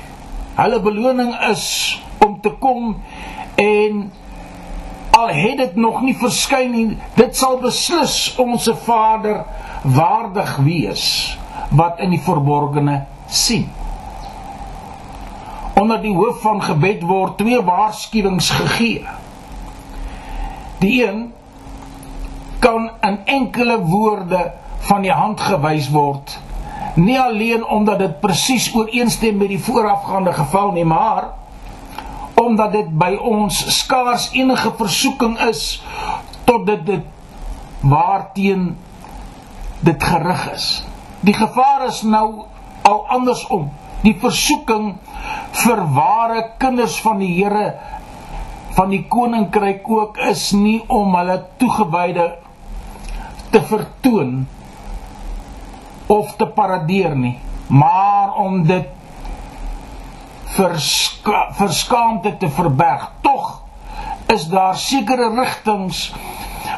Hulle 0.56 0.80
beloning 0.80 1.36
is 1.50 1.66
om 2.26 2.40
te 2.42 2.50
kom 2.50 2.96
en 3.56 4.12
al 5.12 5.28
het 5.28 5.58
dit 5.58 5.76
nog 5.76 6.02
nie 6.02 6.16
verskyn 6.18 6.72
nie 6.72 6.88
dit 7.16 7.36
sal 7.36 7.60
beslis 7.62 8.36
ons 8.40 8.70
Vader 8.86 9.44
waardig 9.84 10.58
wees 10.66 11.06
wat 11.70 12.00
in 12.00 12.16
die 12.16 12.24
verborgene 12.24 13.04
sien 13.28 13.70
Onder 15.82 16.02
die 16.02 16.14
hoof 16.14 16.42
van 16.44 16.60
gebed 16.62 17.02
word 17.10 17.40
twee 17.40 17.58
waarskuwings 17.66 18.50
gegee. 18.54 19.06
Die 20.78 21.08
een 21.08 21.32
kan 22.62 22.90
in 23.02 23.18
enkele 23.26 23.80
woorde 23.80 24.52
van 24.86 25.02
die 25.02 25.12
hand 25.12 25.42
gewys 25.42 25.90
word. 25.90 26.36
Nie 26.96 27.20
alleen 27.20 27.66
omdat 27.66 28.00
dit 28.00 28.20
presies 28.20 28.70
ooreenstem 28.76 29.38
met 29.38 29.48
die 29.48 29.64
voorafgaande 29.64 30.34
geval 30.34 30.72
nie, 30.72 30.86
maar 30.86 31.32
omdat 32.46 32.72
dit 32.72 32.90
by 32.98 33.16
ons 33.16 33.58
skaars 33.82 34.30
enige 34.38 34.72
versoeking 34.78 35.38
is 35.50 35.82
tot 36.46 36.66
dit 36.66 36.86
dit 36.86 37.06
waarteen 37.82 38.76
dit 39.82 40.04
gerig 40.04 40.44
is. 40.54 40.68
Die 41.26 41.34
gevaar 41.34 41.88
is 41.88 42.02
nou 42.06 42.46
al 42.86 43.00
andersom. 43.14 43.70
Die 44.02 44.16
versoeking 44.18 44.96
vir 45.64 45.82
ware 45.94 46.44
kinders 46.62 46.98
van 47.02 47.22
die 47.22 47.34
Here 47.38 47.74
van 48.76 48.92
die 48.94 49.04
koninkryk 49.12 49.88
ook 49.90 50.18
is 50.32 50.52
nie 50.56 50.80
om 50.88 51.16
hulle 51.18 51.38
toegewyde 51.60 52.28
te 53.52 53.62
vertoon 53.68 54.46
of 56.12 56.36
te 56.40 56.48
paradeer 56.56 57.16
nie, 57.16 57.36
maar 57.68 58.36
om 58.40 58.62
dit 58.68 58.88
verska 60.56 61.48
verskaamte 61.58 62.38
te 62.38 62.50
verberg. 62.50 63.12
Tog 63.22 63.62
is 64.32 64.48
daar 64.48 64.76
sekere 64.76 65.30
rigtings 65.36 66.14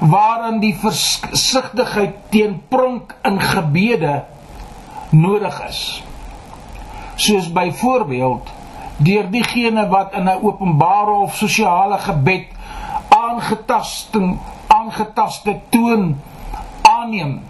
waarin 0.01 0.59
die 0.59 0.73
versigtigheid 0.79 2.15
teen 2.29 2.61
pronk 2.67 3.15
in 3.21 3.39
gebede 3.41 4.23
nodig 5.09 5.59
is. 5.67 6.03
Soos 7.15 7.51
byvoorbeeld 7.53 8.49
deur 8.97 9.29
diegene 9.31 9.87
wat 9.89 10.13
in 10.13 10.29
'n 10.29 10.41
openbare 10.41 11.11
of 11.25 11.35
sosiale 11.35 11.97
gebed 11.97 12.47
aangetasting 13.09 14.39
aangetaste 14.67 15.59
toon 15.69 16.21
aanneem 16.81 17.41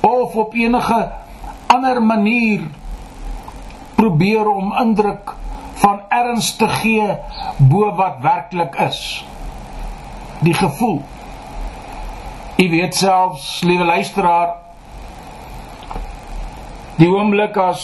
of 0.00 0.34
op 0.34 0.54
enige 0.54 1.12
ander 1.66 2.02
manier 2.02 2.60
probeer 3.94 4.48
om 4.48 4.72
indruk 4.80 5.34
van 5.82 6.00
erns 6.08 6.56
te 6.56 6.68
gee 6.68 7.08
bo 7.56 7.94
wat 7.98 8.20
werklik 8.24 8.74
is. 8.88 9.24
Die 10.40 10.54
gevoel. 10.54 11.02
U 12.56 12.68
weet 12.70 12.94
selfs, 12.96 13.60
liewe 13.60 13.84
luisteraar, 13.84 14.54
die 16.96 17.08
oomblik 17.12 17.56
as 17.60 17.82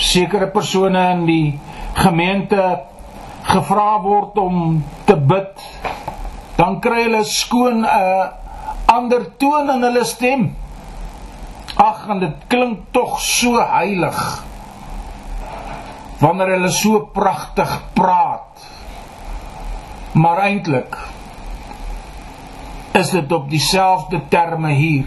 sekere 0.00 0.48
persone 0.48 1.02
in 1.12 1.26
die 1.28 1.58
gemeente 1.98 2.62
gevra 3.48 3.98
word 4.00 4.38
om 4.40 4.78
te 5.04 5.16
bid, 5.16 5.60
dan 6.56 6.80
kry 6.84 7.02
hulle 7.04 7.24
skoon 7.24 7.84
'n 7.84 8.30
ander 8.88 9.28
toon 9.36 9.70
in 9.70 9.82
hulle 9.82 10.04
stem. 10.04 10.56
Ag, 11.76 12.08
en 12.08 12.18
dit 12.20 12.36
klink 12.48 12.78
tog 12.90 13.20
so 13.20 13.60
heilig. 13.60 14.47
Wanneer 16.18 16.54
hulle 16.56 16.70
so 16.74 17.00
pragtig 17.14 17.74
praat. 17.94 18.66
Maar 20.12 20.42
eintlik 20.48 20.96
is 22.98 23.10
dit 23.14 23.32
op 23.32 23.50
dieselfde 23.50 24.20
terme 24.28 24.72
hier. 24.74 25.06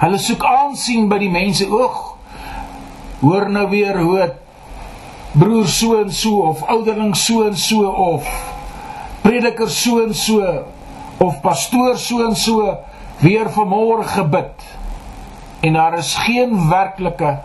Hulle 0.00 0.18
soek 0.18 0.44
aansien 0.44 1.10
by 1.10 1.18
die 1.20 1.30
mense 1.30 1.66
oog. 1.68 1.98
Hoor 3.20 3.50
nou 3.52 3.68
weer 3.70 3.98
hoe 4.00 4.30
broer 5.32 5.68
so 5.68 5.96
en 5.96 6.12
so 6.12 6.42
of 6.48 6.62
ouderling 6.68 7.16
so 7.16 7.46
en 7.46 7.56
so 7.56 7.88
of 7.88 8.26
prediker 9.22 9.70
so 9.70 10.02
en 10.04 10.14
so 10.14 10.64
of 11.18 11.40
pastoor 11.40 11.96
so 11.98 12.20
en 12.26 12.36
so 12.36 12.74
weer 13.22 13.48
vanmôre 13.54 14.04
gebid 14.12 14.66
en 15.64 15.78
daar 15.78 15.96
is 15.98 16.14
geen 16.26 16.52
werklike 16.68 17.38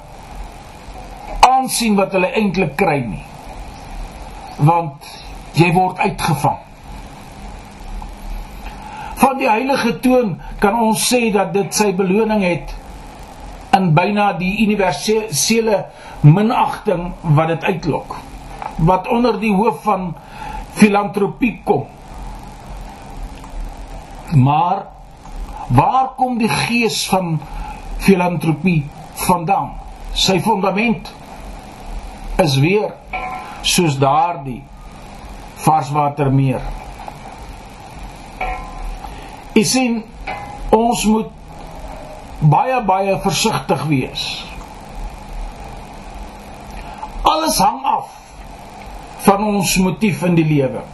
aansien 1.58 1.98
wat 1.98 2.13
hulle 2.15 2.30
eintlik 2.38 2.76
kry 2.80 3.02
nie. 3.06 3.24
Want 4.58 5.06
jy 5.58 5.72
word 5.74 6.00
uitgevang. 6.02 6.63
Van 9.17 9.39
die 9.39 9.50
heilige 9.50 9.96
toon 10.04 10.36
kan 10.62 10.78
ons 10.80 11.08
sê 11.10 11.28
dat 11.34 11.54
dit 11.56 11.74
sy 11.74 11.91
beloning 11.98 12.43
het 12.46 12.74
in 13.78 13.91
byna 13.98 14.32
die 14.38 14.54
universele 14.63 15.84
minagting 16.26 17.12
wat 17.38 17.54
dit 17.54 17.67
uitlok. 17.72 18.17
Wat 18.78 19.10
onder 19.10 19.39
die 19.41 19.54
hoof 19.54 19.82
van 19.86 20.12
filantropie 20.78 21.56
kom. 21.65 21.88
Maar 24.38 24.86
waar 25.74 26.13
kom 26.15 26.38
die 26.38 26.50
gees 26.50 27.06
van 27.10 27.39
filantropie 28.06 28.84
vandaan? 29.28 29.74
Sy 30.13 30.39
fondament 30.41 31.10
is 32.38 32.58
weer 32.62 32.93
soos 33.62 33.97
daardie 33.97 34.62
varswatermeer. 35.63 36.62
Ek 39.58 39.65
sien 39.65 40.04
ons 40.76 41.06
moet 41.10 41.34
baie 42.45 42.78
baie 42.86 43.17
versigtig 43.23 43.88
wees. 43.89 44.28
Alles 47.28 47.58
hang 47.60 47.82
af 47.89 48.13
van 49.26 49.43
ons 49.43 49.73
motief 49.82 50.21
in 50.23 50.38
die 50.38 50.45
lewe. 50.45 50.86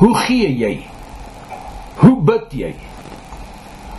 Hoe 0.00 0.14
gee 0.24 0.48
jy? 0.56 0.74
Hoe 2.00 2.16
bid 2.26 2.56
jy? 2.56 2.72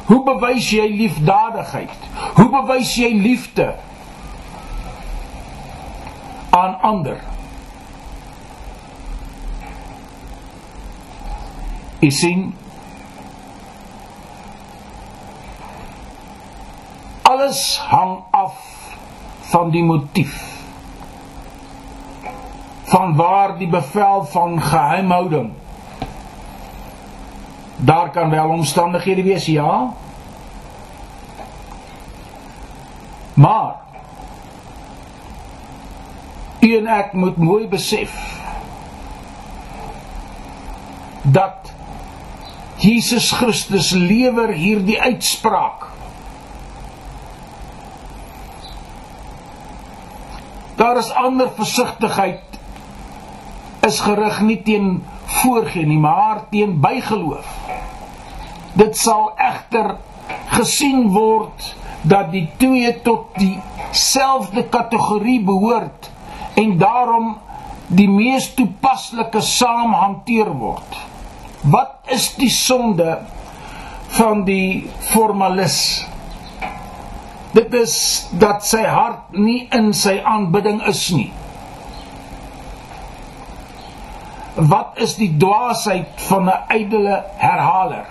Hoe 0.10 0.22
bewys 0.26 0.68
jy 0.74 0.90
liefdadigheid? 0.90 2.10
Hoe 2.36 2.50
bewys 2.52 2.92
jy 2.98 3.14
liefde 3.14 3.76
aan 6.56 6.78
ander? 6.82 7.20
Jy 12.00 12.10
sien 12.14 12.42
alles 17.26 17.62
hang 17.90 18.18
af 18.32 18.58
van 19.52 19.70
die 19.74 19.84
motief 19.84 20.40
van 22.86 23.16
waar 23.18 23.58
die 23.58 23.70
bevel 23.70 24.26
van 24.30 24.60
geheimhouding 24.62 25.54
Daar 27.86 28.10
kan 28.10 28.30
wel 28.30 28.50
omstandighede 28.50 29.24
wees, 29.24 29.46
ja. 29.46 29.94
Maar 33.34 33.76
u 36.66 36.78
en 36.78 36.88
ek 36.90 37.14
moet 37.14 37.38
mooi 37.38 37.68
besef 37.70 38.14
dat 41.22 41.72
Jesus 42.82 43.32
Christus 43.32 43.92
lewer 43.92 44.52
hierdie 44.54 44.98
uitspraak. 45.02 45.86
Daar 50.76 50.98
is 50.98 51.12
ander 51.14 51.50
versigtigheid 51.56 52.60
is 53.86 54.00
gerig 54.02 54.42
nie 54.42 54.60
teen 54.66 54.90
voorgee 55.40 55.86
nie, 55.86 56.00
maar 56.02 56.44
teen 56.50 56.80
bygeloof. 56.82 57.48
Dit 58.74 58.98
sal 58.98 59.32
egter 59.38 59.96
gesien 60.58 61.08
word 61.14 61.72
dat 62.02 62.32
die 62.34 62.48
twee 62.58 62.92
tot 63.06 63.38
dieselfde 63.40 64.66
kategorie 64.74 65.40
behoort 65.46 66.10
en 66.56 66.78
daarom 66.78 67.36
die 67.88 68.10
mees 68.10 68.50
toepaslike 68.58 69.42
saam 69.42 69.94
hanteer 69.94 70.50
word. 70.58 71.00
Wat 71.62 72.12
is 72.12 72.32
die 72.40 72.50
sonde 72.50 73.20
van 74.18 74.44
die 74.48 74.90
formalis? 75.12 76.06
Dit 77.56 77.74
is 77.74 77.96
dat 78.40 78.66
sy 78.68 78.84
hart 78.84 79.36
nie 79.38 79.68
in 79.72 79.94
sy 79.94 80.18
aanbidding 80.24 80.82
is 80.90 81.10
nie. 81.16 81.32
wat 84.56 84.98
is 85.04 85.16
die 85.16 85.38
dwaasheid 85.38 86.08
van 86.16 86.48
'n 86.50 86.64
ydelle 86.68 87.24
herhaler? 87.38 88.06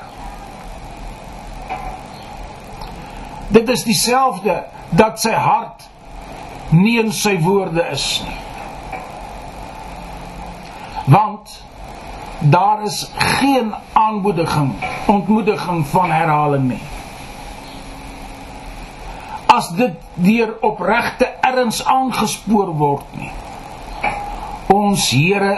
Dit 3.49 3.69
is 3.69 3.85
dieselfde 3.85 4.65
dat 4.91 5.21
sy 5.21 5.33
hart 5.33 5.89
nie 6.75 6.99
in 7.03 7.13
sy 7.13 7.37
woorde 7.43 7.87
is 7.93 8.09
nie. 8.27 8.41
Want 11.15 11.63
daar 12.41 12.83
is 12.85 13.05
geen 13.17 13.73
aanmoediging, 13.93 14.75
ontmoediging 15.07 15.87
van 15.93 16.11
herhaling 16.11 16.69
nie. 16.69 16.83
as 19.55 19.71
dit 19.79 19.95
deur 20.15 20.57
opregte 20.67 21.29
erns 21.47 21.81
aangespoor 21.87 22.73
word 22.79 23.17
nie. 23.19 23.31
Ons 24.75 25.11
Here 25.15 25.55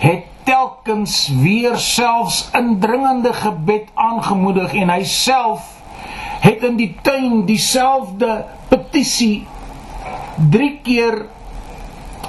het 0.00 0.24
telkens 0.48 1.26
weer 1.42 1.76
selfs 1.82 2.46
indringende 2.56 3.34
gebed 3.36 3.90
aangemoedig 3.94 4.72
en 4.80 4.92
hy 4.94 5.02
self 5.04 5.74
het 6.40 6.64
in 6.64 6.78
die 6.78 6.92
tuin 7.04 7.42
dieselfde 7.48 8.44
petisie 8.70 9.42
3 10.38 10.80
keer 10.82 11.26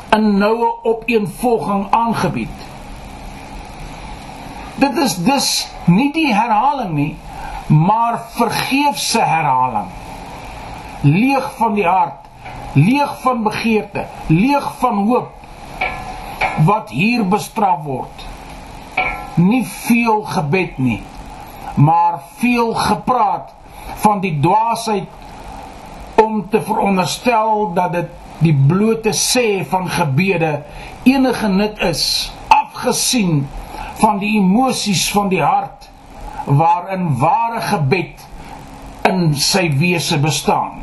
in 0.09 0.37
noue 0.37 0.83
opeenvolging 0.83 1.87
aangebied. 1.93 2.67
Dit 4.79 4.97
is 4.97 5.15
dus 5.15 5.49
nie 5.85 6.09
die 6.13 6.33
herhaling 6.33 6.93
nie, 6.93 7.17
maar 7.67 8.21
vergeefse 8.33 9.21
herhaling. 9.21 9.91
Leeg 11.01 11.51
van 11.57 11.75
die 11.77 11.85
hart, 11.85 12.25
leeg 12.73 13.13
van 13.21 13.43
begeerte, 13.43 14.07
leeg 14.27 14.71
van 14.79 15.05
hoop 15.05 15.35
wat 16.65 16.89
hier 16.89 17.27
bestraf 17.27 17.83
word. 17.83 18.25
Nie 19.35 19.63
veel 19.65 20.23
gebed 20.33 20.77
nie, 20.77 21.01
maar 21.75 22.19
veel 22.41 22.73
gepraat 22.73 23.53
van 24.01 24.19
die 24.19 24.39
dwaasheid 24.39 25.18
om 26.23 26.49
te 26.49 26.61
veronderstel 26.61 27.71
dat 27.73 27.93
dit 27.93 28.09
die 28.39 28.55
blote 28.67 29.11
sê 29.15 29.63
van 29.67 29.89
gebede 29.91 30.61
enige 31.03 31.47
nut 31.51 31.79
is 31.83 32.03
afgesien 32.47 33.47
van 33.99 34.19
die 34.21 34.37
emosies 34.39 35.09
van 35.11 35.31
die 35.31 35.41
hart 35.43 35.89
waarin 36.45 37.09
ware 37.19 37.61
gebed 37.61 38.23
in 39.09 39.33
sy 39.35 39.67
wese 39.79 40.19
bestaan. 40.23 40.79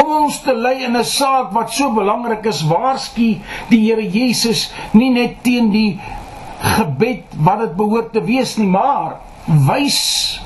Om 0.00 0.12
ons 0.24 0.40
te 0.44 0.54
lei 0.56 0.84
in 0.84 0.96
'n 0.96 1.04
saak 1.04 1.52
wat 1.52 1.72
so 1.72 1.92
belangrik 1.92 2.46
is 2.46 2.62
waarsku 2.62 3.40
die 3.68 3.82
Here 3.84 4.08
Jesus 4.08 4.72
nie 4.92 5.10
net 5.10 5.42
teen 5.42 5.70
die 5.70 6.00
gebed 6.58 7.24
wat 7.36 7.58
dit 7.58 7.76
behoort 7.76 8.12
te 8.12 8.24
wees 8.24 8.56
nie 8.56 8.68
maar 8.68 9.20
wys 9.46 10.40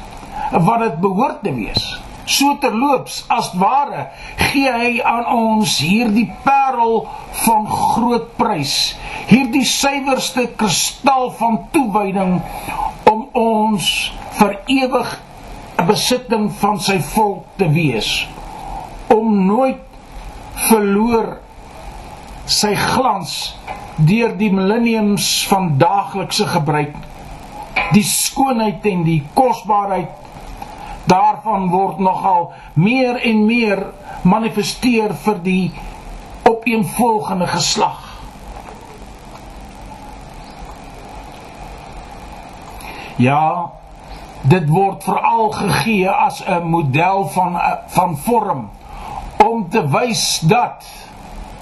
wat 0.52 0.80
dit 0.80 1.00
behoort 1.00 1.42
te 1.42 1.54
wees 1.54 2.07
So 2.28 2.58
terloops, 2.60 3.22
as 3.32 3.48
ware, 3.56 4.10
gee 4.50 4.68
hy 4.68 4.90
aan 5.00 5.24
ons 5.32 5.78
hierdie 5.80 6.26
parel 6.44 7.06
van 7.46 7.64
groot 7.72 8.34
prys, 8.36 8.74
hierdie 9.30 9.64
suiwerste 9.64 10.44
kristal 10.60 11.30
van 11.38 11.62
toewyding 11.72 12.34
om 13.08 13.24
ons 13.32 13.88
vir 14.36 14.58
ewig 14.76 15.14
'n 15.78 15.86
besitting 15.88 16.50
van 16.60 16.76
sy 16.80 16.98
volk 17.14 17.46
te 17.56 17.70
wees, 17.72 18.28
om 19.08 19.46
nooit 19.46 19.80
verloor 20.68 21.38
sy 22.44 22.74
glans 22.74 23.56
deur 23.96 24.36
die 24.36 24.52
millenniums 24.52 25.46
van 25.48 25.78
daaglikse 25.80 26.46
gebruik. 26.46 26.94
Die 27.92 28.04
skoonheid 28.04 28.84
en 28.86 29.04
die 29.04 29.22
kosbaarheid 29.34 30.27
daarvan 31.08 31.68
word 31.72 31.98
nogal 31.98 32.52
meer 32.74 33.16
en 33.24 33.46
meer 33.46 33.86
manifesteer 34.22 35.14
vir 35.24 35.40
die 35.42 35.64
opeenvolgende 36.48 37.48
geslag. 37.48 38.04
Ja, 43.18 43.72
dit 44.46 44.68
word 44.70 45.02
veral 45.04 45.50
gegee 45.56 46.10
as 46.10 46.42
'n 46.46 46.62
model 46.70 47.26
van 47.34 47.58
van 47.86 48.16
vorm 48.16 48.68
om 49.44 49.68
te 49.68 49.82
wys 49.88 50.40
dat 50.40 50.86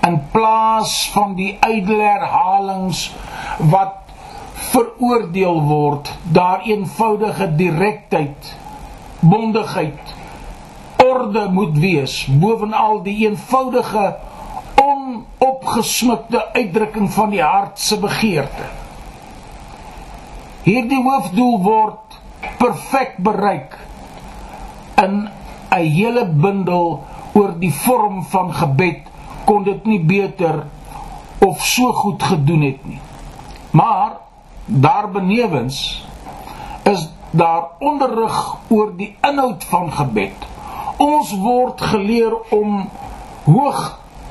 in 0.06 0.20
plaas 0.30 1.11
van 1.14 1.35
die 1.35 1.59
ydelle 1.66 2.02
herhalings 2.02 3.14
wat 3.59 3.94
veroordeel 4.54 5.62
word, 5.62 6.11
daar 6.22 6.61
eenvoudige 6.64 7.54
direktheid 7.56 8.56
bondigheid. 9.29 10.15
Orde 11.05 11.49
moet 11.51 11.79
wees 11.79 12.27
bovenal 12.41 13.03
die 13.03 13.17
eenvoudige 13.27 14.17
onopgesmukte 14.83 16.53
uitdrukking 16.53 17.11
van 17.12 17.31
die 17.31 17.43
hart 17.43 17.79
se 17.81 17.99
begeerte. 18.01 18.71
Hierdie 20.67 21.03
hoofdoel 21.03 21.61
word 21.62 22.19
perfek 22.59 23.17
bereik 23.23 23.77
in 25.03 25.29
'n 25.71 25.91
hele 25.99 26.25
bundel 26.27 27.05
oor 27.33 27.53
die 27.59 27.73
vorm 27.73 28.25
van 28.25 28.53
gebed 28.55 29.07
kon 29.45 29.62
dit 29.62 29.85
nie 29.85 30.01
beter 30.01 30.65
of 31.39 31.61
so 31.67 31.93
goed 31.93 32.23
gedoen 32.23 32.62
het 32.62 32.87
nie. 32.87 33.01
Maar 33.71 34.17
daarbenewens 34.67 36.07
is 36.83 37.09
daar 37.37 37.68
onderrig 37.79 38.57
oor 38.68 38.92
die 38.96 39.16
inhoud 39.20 39.64
van 39.64 39.92
gebed. 39.92 40.49
Ons 40.96 41.33
word 41.40 41.81
geleer 41.81 42.35
om 42.55 42.88
hoog 43.44 43.83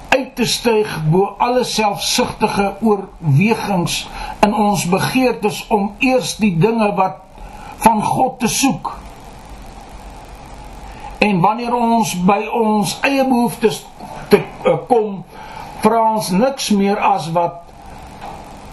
uit 0.09 0.35
te 0.35 0.45
styg 0.45 0.89
bo 1.11 1.35
alle 1.37 1.63
selfsugtige 1.63 2.73
oorwegings 2.81 4.07
in 4.45 4.55
ons 4.55 4.85
begeertes 4.89 5.65
om 5.67 5.91
eers 5.99 6.35
die 6.41 6.53
dinge 6.57 6.91
wat 6.95 7.21
van 7.83 8.03
God 8.03 8.39
te 8.39 8.47
soek. 8.47 8.93
En 11.19 11.39
wanneer 11.41 11.73
ons 11.75 12.13
by 12.27 12.41
ons 12.51 12.97
eie 13.07 13.23
behoeftes 13.27 13.81
te 14.29 14.41
uh, 14.41 14.77
kom, 14.89 15.23
vra 15.83 16.01
ons 16.15 16.29
niks 16.35 16.69
meer 16.75 16.99
as 17.01 17.29
wat 17.35 17.61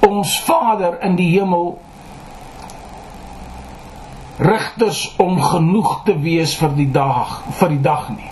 ons 0.06 0.38
Vader 0.46 0.98
in 1.06 1.16
die 1.16 1.30
hemel 1.34 1.76
rigters 4.38 5.14
om 5.20 5.40
genoeg 5.42 6.02
te 6.04 6.16
wees 6.20 6.54
vir 6.60 6.76
die 6.76 6.90
dag 6.92 7.42
vir 7.58 7.74
die 7.74 7.82
dag 7.84 8.08
nie. 8.14 8.30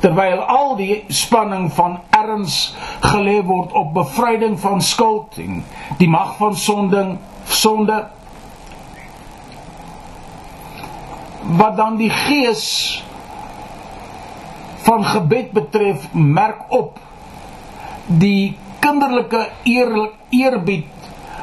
Terwyl 0.00 0.40
al 0.40 0.76
die 0.78 1.02
spanning 1.12 1.68
van 1.76 1.98
erns 2.16 2.74
gelê 3.04 3.40
word 3.44 3.74
op 3.76 3.92
bevryding 3.96 4.56
van 4.60 4.80
skuld 4.80 5.36
en 5.42 5.60
die 6.00 6.08
mag 6.08 6.36
van 6.40 6.56
sonding 6.56 7.18
sonde 7.44 7.98
wat 11.60 11.76
dan 11.76 11.96
die 12.00 12.10
gees 12.10 12.64
van 14.86 15.04
gebed 15.04 15.52
betref 15.56 16.08
merk 16.12 16.64
op 16.72 16.98
die 18.06 18.56
kinderlike 18.80 19.48
eer, 19.68 19.92
eerbied 20.30 20.99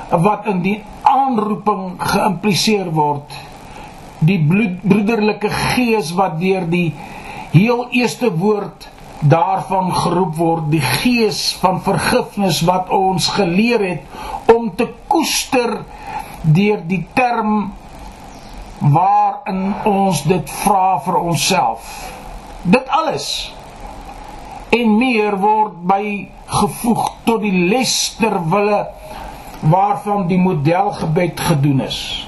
wat 0.10 0.48
in 0.48 0.62
die 0.63 0.78
aanroeping 1.08 1.98
geïmpliseer 2.00 2.91
word 2.96 3.34
die 4.28 4.39
broederlike 4.41 5.50
gees 5.76 6.13
wat 6.17 6.39
deur 6.39 6.65
die 6.72 6.93
heel 7.54 7.88
eerste 7.91 8.32
woord 8.34 8.88
daarvan 9.20 9.91
geroep 9.93 10.36
word 10.38 10.70
die 10.72 10.84
gees 11.02 11.41
van 11.62 11.82
vergifnis 11.86 12.62
wat 12.70 12.89
ons 12.93 13.28
geleer 13.34 13.84
het 13.84 14.54
om 14.54 14.70
te 14.78 14.88
koester 15.10 15.80
deur 16.41 16.82
die 16.88 17.04
term 17.17 17.74
waarin 18.93 19.74
ons 19.89 20.22
dit 20.30 20.52
vra 20.63 20.98
vir 21.06 21.20
onsself 21.20 21.93
dit 22.63 22.93
alles 22.93 23.30
en 24.78 24.98
meer 25.00 25.38
word 25.41 25.78
by 25.89 26.04
gevoeg 26.60 27.04
tot 27.26 27.41
die 27.41 27.65
les 27.72 27.96
ter 28.20 28.38
wille 28.52 28.84
waarvan 29.60 30.28
die 30.28 30.39
modelgebed 30.39 31.39
gedoen 31.39 31.82
is. 31.82 32.28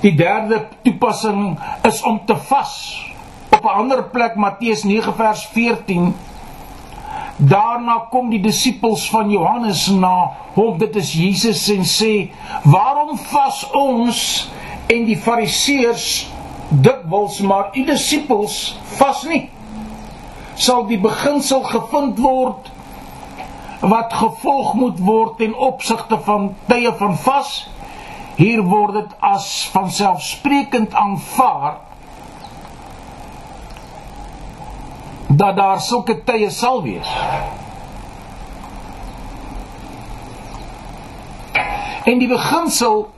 Die 0.00 0.14
derde 0.14 0.68
toepassing 0.82 1.58
is 1.82 2.02
om 2.02 2.20
te 2.24 2.36
vas. 2.36 3.04
Op 3.50 3.64
'n 3.64 3.76
ander 3.78 4.04
plek 4.04 4.34
Matteus 4.34 4.82
9 4.82 5.14
vers 5.14 5.46
14 5.46 6.14
Daarna 7.36 8.06
kom 8.10 8.30
die 8.32 8.40
disippels 8.40 9.10
van 9.12 9.28
Johannes 9.28 9.86
na 9.92 10.32
hom 10.54 10.78
dit 10.80 10.94
is 10.96 11.12
Jesus 11.12 11.66
en 11.68 11.84
sê: 11.84 12.30
"Waarom 12.64 13.18
vas 13.18 13.58
ons 13.76 14.48
en 14.88 15.04
die 15.04 15.18
Fariseërs 15.20 16.30
dikwels 16.70 17.40
maar 17.40 17.76
u 17.76 17.84
disippels 17.84 18.78
vas 18.96 19.22
nie?" 19.28 19.50
Sal 20.54 20.86
die 20.86 20.98
beginsel 20.98 21.60
gevind 21.62 22.18
word 22.18 22.72
wat 23.88 24.12
gevolg 24.12 24.74
moet 24.74 24.98
word 24.98 25.36
ten 25.38 25.54
opsigte 25.54 26.18
van 26.26 26.54
tye 26.66 26.92
van 26.98 27.16
vas. 27.16 27.68
Hier 28.36 28.62
word 28.62 28.92
dit 28.98 29.12
as 29.24 29.68
vanselfsprekend 29.72 30.94
aanvaar 30.94 31.78
dat 35.26 35.56
daar 35.56 35.80
sulke 35.80 36.18
tye 36.24 36.50
sal 36.50 36.82
wees. 36.82 37.12
En 42.06 42.18
die 42.18 42.28
beginsel 42.30 43.08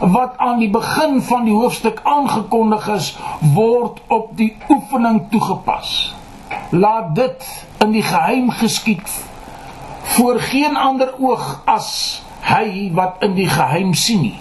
wat 0.00 0.34
aan 0.36 0.58
die 0.58 0.70
begin 0.70 1.20
van 1.22 1.44
die 1.44 1.54
hoofstuk 1.54 2.00
aangekondig 2.02 2.88
is, 2.96 3.12
word 3.54 4.00
op 4.12 4.34
die 4.36 4.56
oefening 4.68 5.22
toegepas. 5.30 6.14
Laat 6.70 7.14
dit 7.14 7.46
in 7.84 7.94
die 7.94 8.02
geheim 8.02 8.50
geskied 8.50 9.08
voor 10.04 10.40
geen 10.40 10.76
ander 10.76 11.14
oog 11.18 11.62
as 11.64 12.22
hy 12.44 12.90
wat 12.92 13.22
in 13.24 13.34
die 13.38 13.48
geheim 13.48 13.94
sien 13.96 14.20
nie. 14.20 14.38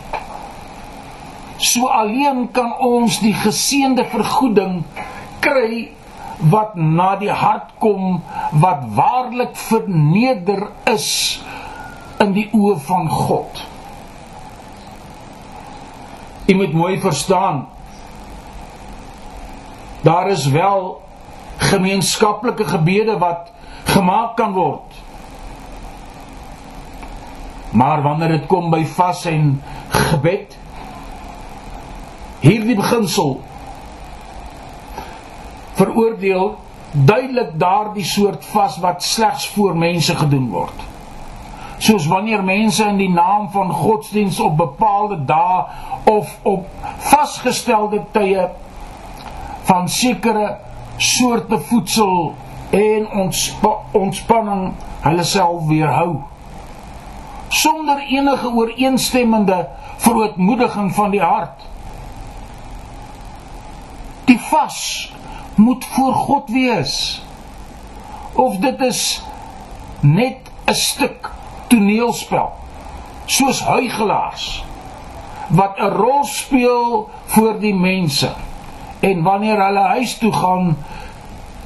So 1.63 1.88
alleen 1.88 2.49
kan 2.52 2.73
ons 2.84 3.21
die 3.23 3.34
geseënde 3.34 4.04
vergoeding 4.12 4.82
kry 5.43 5.91
wat 6.52 6.76
na 6.76 7.13
die 7.21 7.32
hart 7.32 7.71
kom 7.80 8.19
wat 8.60 8.84
waarlik 8.97 9.56
verneder 9.56 10.67
is 10.91 11.39
in 12.19 12.34
die 12.36 12.49
oë 12.52 12.80
van 12.88 13.08
God. 13.10 13.62
Jy 16.47 16.58
moet 16.60 16.76
mooi 16.76 16.97
verstaan. 16.99 17.63
Daar 20.04 20.28
is 20.30 20.49
wel 20.52 20.97
gemeenskaplike 21.71 22.67
gebede 22.67 23.15
wat 23.17 23.52
gemaak 23.88 24.36
kan 24.36 24.52
word. 24.52 24.99
Maar 27.73 28.01
wanneer 28.01 28.27
dit 28.27 28.45
kom 28.45 28.69
by 28.69 28.83
vas 28.86 29.25
en 29.25 29.62
gebed, 29.89 30.57
hierdie 32.43 32.75
beginsel 32.77 33.39
veroordeel 35.73 36.51
duidelik 36.91 37.55
daardie 37.59 38.05
soort 38.05 38.45
vas 38.45 38.77
wat 38.77 39.03
slegs 39.03 39.47
voor 39.55 39.77
mense 39.77 40.15
gedoen 40.15 40.49
word. 40.49 40.83
Soos 41.77 42.05
wanneer 42.07 42.43
mense 42.43 42.86
in 42.86 42.99
die 43.01 43.09
naam 43.09 43.49
van 43.51 43.71
godsdiens 43.73 44.39
op 44.39 44.57
bepaalde 44.57 45.17
dae 45.25 45.63
of 46.03 46.38
op 46.41 46.67
vasgestelde 47.09 48.03
tye 48.12 48.45
van 49.63 49.89
sekere 49.89 50.57
soorte 50.97 51.57
voedsel 51.59 52.36
en 52.69 53.09
ontspa 53.23 53.73
ontspanning 53.91 54.71
hulle 55.01 55.23
self 55.23 55.65
weerhou 55.67 56.21
sonder 57.54 58.00
enige 58.10 58.50
ooreenstemmende 58.50 59.68
verootmoediging 59.98 60.94
van 60.96 61.12
die 61.13 61.22
hart. 61.22 61.62
Die 64.26 64.39
vas 64.50 65.13
moet 65.56 65.86
voor 65.86 66.13
God 66.13 66.50
wees 66.50 67.22
of 68.34 68.58
dit 68.58 68.82
is 68.82 69.22
net 70.00 70.50
'n 70.66 70.74
stuk 70.74 71.30
toneelspel 71.68 72.52
soos 73.26 73.62
huigelaars 73.62 74.63
wat 75.48 75.78
'n 75.78 75.94
rol 75.94 76.24
speel 76.24 77.10
vir 77.26 77.60
die 77.60 77.76
mense. 77.76 78.34
En 79.00 79.24
wanneer 79.24 79.66
hulle 79.66 79.86
huis 79.94 80.18
toe 80.18 80.32
gaan 80.32 80.78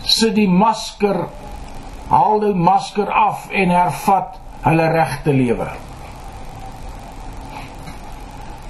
sit 0.04 0.36
die 0.36 0.50
masker 0.50 1.28
haal 2.08 2.39
die 2.39 2.54
masker 2.54 3.12
af 3.12 3.50
en 3.50 3.69
hervat 3.69 4.39
hulle 4.67 4.89
regte 4.93 5.34
lewe 5.34 5.67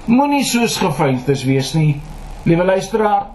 moenie 0.08 0.46
soos 0.48 0.78
gefeinstes 0.80 1.44
wees 1.44 1.74
nie 1.76 1.98
liewe 2.48 2.64
luisteraar. 2.64 3.26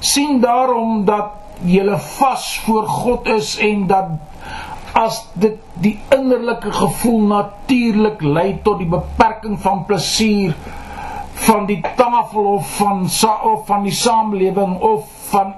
Sien 0.00 0.40
daarom 0.42 1.04
dat 1.06 1.34
jy 1.66 1.84
vas 2.18 2.46
voor 2.64 2.86
God 2.86 3.28
is 3.34 3.56
en 3.62 3.86
dat 3.86 4.10
as 4.98 5.20
dit 5.38 5.58
die 5.78 5.94
innerlike 6.14 6.72
gevoel 6.74 7.20
natuurlik 7.30 8.22
lei 8.22 8.58
tot 8.62 8.78
die 8.82 8.90
beperking 8.90 9.58
van 9.62 9.84
plesier 9.86 10.54
van 11.46 11.66
die 11.66 11.80
tafel 11.96 12.54
of 12.58 12.76
van 12.76 13.06
of 13.52 13.66
van 13.66 13.82
die 13.86 13.94
samelewing 13.94 14.78
of 14.82 15.06
van 15.30 15.54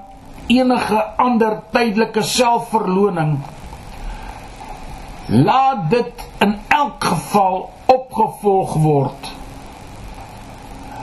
enige 0.47 1.01
ander 1.17 1.61
tydelike 1.73 2.21
selfverloning 2.21 3.39
laat 5.25 5.89
dit 5.89 6.29
in 6.39 6.59
elk 6.67 7.03
geval 7.03 7.69
opgevolg 7.85 8.73
word. 8.73 9.31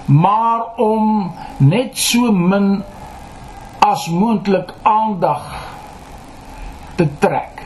Maar 0.05 0.75
om 0.77 1.33
net 1.57 1.99
so 1.99 2.33
min 2.33 2.83
as 3.79 4.09
moontlik 4.09 4.75
aandag 4.83 5.45
te 6.95 7.07
trek. 7.19 7.63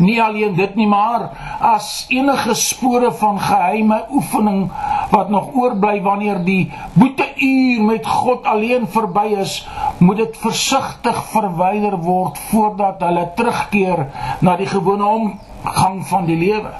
Nie 0.00 0.22
alleen 0.22 0.54
dit 0.56 0.74
nie 0.74 0.88
maar 0.88 1.28
as 1.60 2.06
enige 2.08 2.54
spore 2.54 3.12
van 3.12 3.40
geheime 3.40 4.04
oefening 4.10 4.70
wat 5.10 5.28
nog 5.28 5.52
oorbly 5.54 6.00
wanneer 6.02 6.44
die 6.44 6.72
boeteuur 6.92 7.82
met 7.84 8.06
God 8.06 8.44
alleen 8.44 8.88
verby 8.88 9.26
is 9.44 9.68
moet 10.00 10.16
dit 10.16 10.36
versigtig 10.40 11.18
verwyder 11.28 11.96
word 12.00 12.38
voordat 12.50 13.02
hulle 13.04 13.26
terugkeer 13.36 14.06
na 14.40 14.56
die 14.56 14.68
gewone 14.68 15.04
omgang 15.04 16.00
van 16.08 16.28
die 16.28 16.38
lewe. 16.40 16.72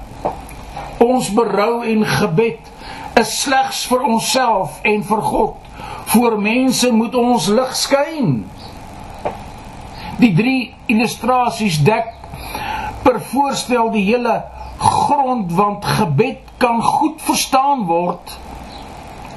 Ons 1.04 1.28
berou 1.37 1.83
en 1.85 2.04
gebed 2.09 2.70
is 3.20 3.35
slegs 3.42 3.83
vir 3.90 4.06
onsself 4.09 4.80
en 4.88 5.04
vir 5.04 5.22
God. 5.33 5.56
Voor 6.12 6.38
mense 6.40 6.88
moet 6.92 7.14
ons 7.14 7.50
lig 7.52 7.76
skyn. 7.76 8.33
Die 10.20 10.33
drie 10.37 10.62
illustrasies 10.88 11.80
dek 11.85 12.09
per 13.04 13.20
voorstel 13.33 13.92
die 13.92 14.06
hele 14.09 14.40
grond 14.80 15.52
want 15.52 15.85
gebed 15.85 16.48
kan 16.61 16.80
goed 16.85 17.20
verstaan 17.24 17.85
word 17.88 18.37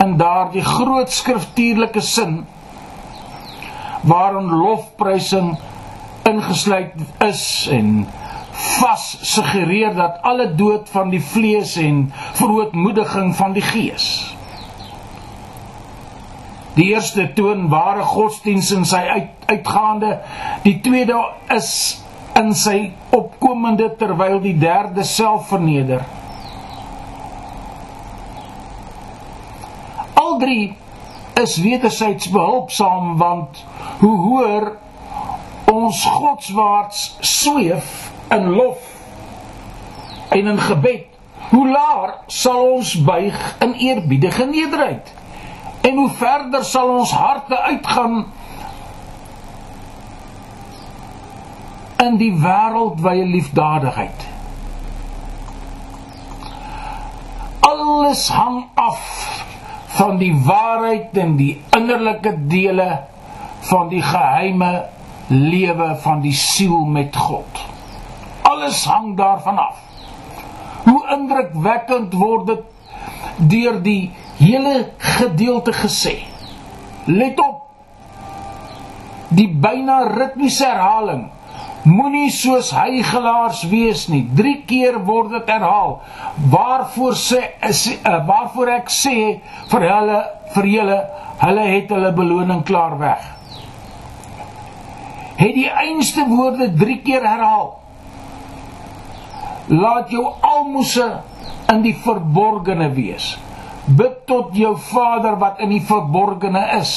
in 0.04 0.16
daardie 0.20 0.64
groot 0.64 1.12
skriftuurlike 1.12 2.04
sin 2.04 2.44
waarin 4.10 4.52
lofprysing 4.52 5.56
ingesluit 6.30 6.94
is 7.28 7.44
en 7.72 8.06
vas 8.54 9.18
suggereer 9.34 9.96
dat 9.96 10.22
alle 10.22 10.48
dood 10.56 10.90
van 10.92 11.10
die 11.10 11.24
vlees 11.24 11.76
en 11.82 12.06
verootmoediging 12.40 13.36
van 13.36 13.56
die 13.56 13.66
gees 13.66 14.08
Die 16.74 16.90
eerste 16.90 17.28
toon 17.38 17.68
ware 17.70 18.02
godsdiens 18.02 18.72
in 18.74 18.86
sy 18.90 19.02
uit, 19.06 19.30
uitgaande 19.46 20.16
die 20.64 20.80
tweede 20.82 21.20
is 21.54 21.70
in 22.40 22.50
sy 22.58 22.78
opkomende 23.14 23.92
terwyl 24.00 24.40
die 24.42 24.56
derde 24.58 25.06
self 25.06 25.52
verneder. 25.52 26.02
Al 30.18 30.40
drie 30.42 30.74
is 31.34 31.58
wederzijds 31.58 32.30
behulpsaam 32.30 33.18
want 33.18 33.66
hoe 34.00 34.18
hoër 34.18 34.72
ons 35.66 36.06
godswaarts 36.06 37.18
sweef 37.20 38.12
in 38.30 38.50
lof 38.50 38.92
en 40.30 40.48
in 40.48 40.60
gebed, 40.60 41.06
hoe 41.50 41.70
laer 41.70 42.14
sal 42.26 42.72
ons 42.72 42.94
buig 43.04 43.56
in 43.60 43.74
eerbiedige 43.74 44.46
nederigheid. 44.46 45.14
En 45.82 45.96
hoe 45.96 46.10
verder 46.10 46.66
sal 46.66 46.90
ons 46.90 47.12
harte 47.12 47.60
uitgaan 47.60 48.26
in 51.98 52.18
die 52.18 52.34
wêreldwye 52.40 53.26
liefdadigheid. 53.26 54.28
Alles 57.60 58.28
hang 58.30 58.66
af 58.74 59.02
van 59.94 60.18
die 60.18 60.34
waarheid 60.46 61.18
en 61.18 61.36
die 61.38 61.54
innerlike 61.78 62.34
dele 62.50 62.90
van 63.70 63.90
die 63.92 64.02
geheime 64.02 64.72
lewe 65.28 65.94
van 66.02 66.22
die 66.22 66.34
siel 66.34 66.86
met 66.86 67.16
God. 67.16 67.62
Alles 68.42 68.84
hang 68.86 69.14
daarvan 69.18 69.58
af. 69.58 69.78
Hoe 70.84 71.02
indrukwekkend 71.16 72.14
word 72.14 72.48
dit 72.48 72.64
deur 73.54 73.80
die 73.84 74.12
hele 74.38 74.90
gedeelte 74.98 75.74
gesê. 75.74 76.18
Let 77.06 77.40
op. 77.40 77.62
Die 79.34 79.50
byna 79.50 80.04
ritmiese 80.14 80.66
herhaling 80.68 81.30
Moenie 81.84 82.30
soos 82.32 82.70
hygelaars 82.72 83.66
wees 83.68 84.06
nie. 84.08 84.24
3 84.38 84.54
keer 84.68 85.02
word 85.04 85.34
dit 85.36 85.50
herhaal. 85.52 85.98
Waarvoor 86.52 87.18
sê 87.20 87.42
is 87.68 87.84
uh, 87.98 88.22
waarvoor 88.28 88.72
ek 88.78 88.92
sê 88.94 89.16
vir 89.72 89.88
hulle 89.90 90.20
vir 90.54 90.70
julle, 90.70 91.00
hulle 91.42 91.66
het 91.68 91.92
hulle 91.92 92.12
beloning 92.16 92.62
klaar 92.64 92.96
weg. 93.02 93.26
Het 95.42 95.56
die 95.58 95.68
einste 95.68 96.24
woorde 96.30 96.70
3 96.80 96.98
keer 97.04 97.28
herhaal. 97.28 97.74
Laat 99.74 100.12
jou 100.12 100.24
almoses 100.40 101.20
in 101.74 101.84
die 101.84 101.96
verborgene 102.06 102.94
wees. 102.96 103.34
Bid 103.88 104.24
tot 104.30 104.56
jou 104.56 104.78
Vader 104.88 105.36
wat 105.42 105.60
in 105.60 105.74
die 105.76 105.84
verborgene 105.84 106.64
is. 106.80 106.96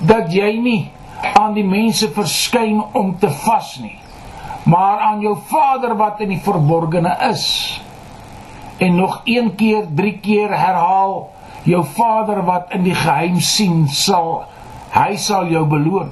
Dat 0.00 0.32
jy 0.32 0.54
nie 0.56 0.80
aan 1.32 1.54
die 1.54 1.66
mense 1.66 2.10
verskyn 2.10 2.82
om 2.92 3.18
te 3.18 3.30
vas 3.44 3.76
nie, 3.82 3.98
maar 4.64 4.98
aan 4.98 5.20
jou 5.20 5.36
Vader 5.46 5.96
wat 5.96 6.20
in 6.20 6.28
die 6.28 6.42
verborgene 6.42 7.16
is. 7.30 7.48
en 8.82 8.94
nog 8.94 9.20
een 9.24 9.54
keer, 9.54 9.84
drie 9.94 10.18
keer 10.18 10.58
herhaal, 10.58 11.30
jou 11.62 11.84
Vader 11.84 12.42
wat 12.44 12.72
in 12.74 12.82
die 12.82 12.94
geheim 12.94 13.38
sien, 13.40 13.84
sal 13.88 14.44
hy 14.92 15.14
sal 15.16 15.46
jou 15.52 15.62
beloon. 15.70 16.10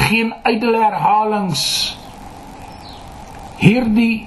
Geen 0.00 0.32
ydelle 0.48 0.80
herhalings. 0.80 1.64
Hierdie 3.60 4.26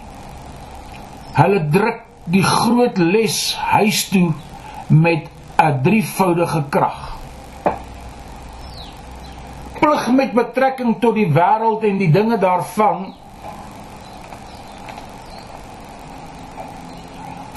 hulle 1.39 1.63
druk 1.73 2.05
die 2.29 2.45
groot 2.45 2.97
les 3.01 3.39
huis 3.73 4.05
toe 4.13 4.29
met 4.87 5.25
'n 5.57 5.81
drievoudige 5.83 6.63
krag. 6.69 7.08
Plig 9.89 10.11
met 10.13 10.33
betrekking 10.37 10.99
tot 11.01 11.15
die 11.17 11.31
wêreld 11.33 11.81
en 11.81 11.95
die 11.97 12.11
dinge 12.13 12.35
daarvan 12.37 13.07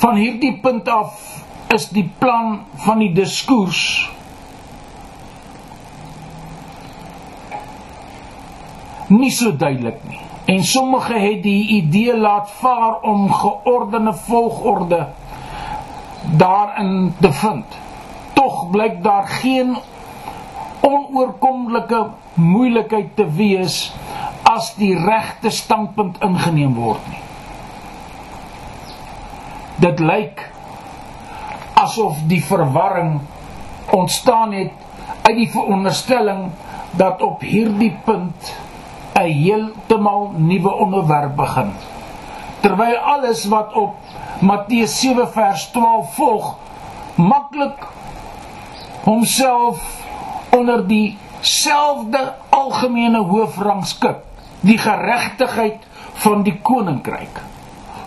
van 0.01 0.17
hierdie 0.17 0.55
punt 0.63 0.89
af 0.89 1.19
is 1.77 1.91
die 1.93 2.07
plan 2.23 2.63
van 2.87 3.05
die 3.05 3.11
diskurs 3.13 3.83
nie 9.13 9.31
so 9.31 9.53
duidelik 9.53 10.01
nie. 10.09 10.25
En 10.57 10.65
sommige 10.65 11.21
het 11.21 11.45
die 11.45 11.69
idee 11.85 12.17
laat 12.17 12.51
vaar 12.65 13.01
om 13.13 13.29
geordende 13.29 14.17
volgorde 14.25 15.09
daarin 16.41 17.15
te 17.21 17.33
vind. 17.33 17.81
Tog 18.33 18.71
blyk 18.71 19.03
daar 19.03 19.29
geen 19.29 19.77
onoorkomlike 20.83 22.01
moeilikheid 22.35 23.17
te 23.17 23.27
wees 23.37 23.93
as 24.49 24.73
die 24.79 24.95
regte 24.99 25.51
standpunt 25.51 26.19
ingeneem 26.25 26.75
word 26.79 27.11
nie 27.11 27.23
dit 29.83 30.01
lyk 30.01 30.45
asof 31.83 32.21
die 32.31 32.43
verwarring 32.45 33.21
ontstaan 33.91 34.53
het 34.53 34.71
uit 35.23 35.37
die 35.37 35.51
veronderstelling 35.51 36.51
dat 36.99 37.23
op 37.23 37.41
hierdie 37.41 37.97
punt 38.05 38.53
'n 39.15 39.31
heeltemal 39.31 40.33
nuwe 40.37 40.75
onderwerp 40.75 41.37
begin. 41.37 41.73
Terwyl 42.61 42.97
alles 42.97 43.45
wat 43.45 43.73
op 43.73 43.95
Matteus 44.41 45.01
7 45.01 45.29
vers 45.29 45.67
12 45.71 46.15
volg 46.15 46.57
maklik 47.15 47.87
homself 49.05 50.02
onder 50.57 50.87
dieselfde 50.87 52.35
algemene 52.49 53.23
hoof 53.25 53.57
rangskik, 53.57 54.21
die 54.61 54.79
geregtigheid 54.79 55.87
van 56.25 56.43
die 56.43 56.59
koninkryk. 56.63 57.41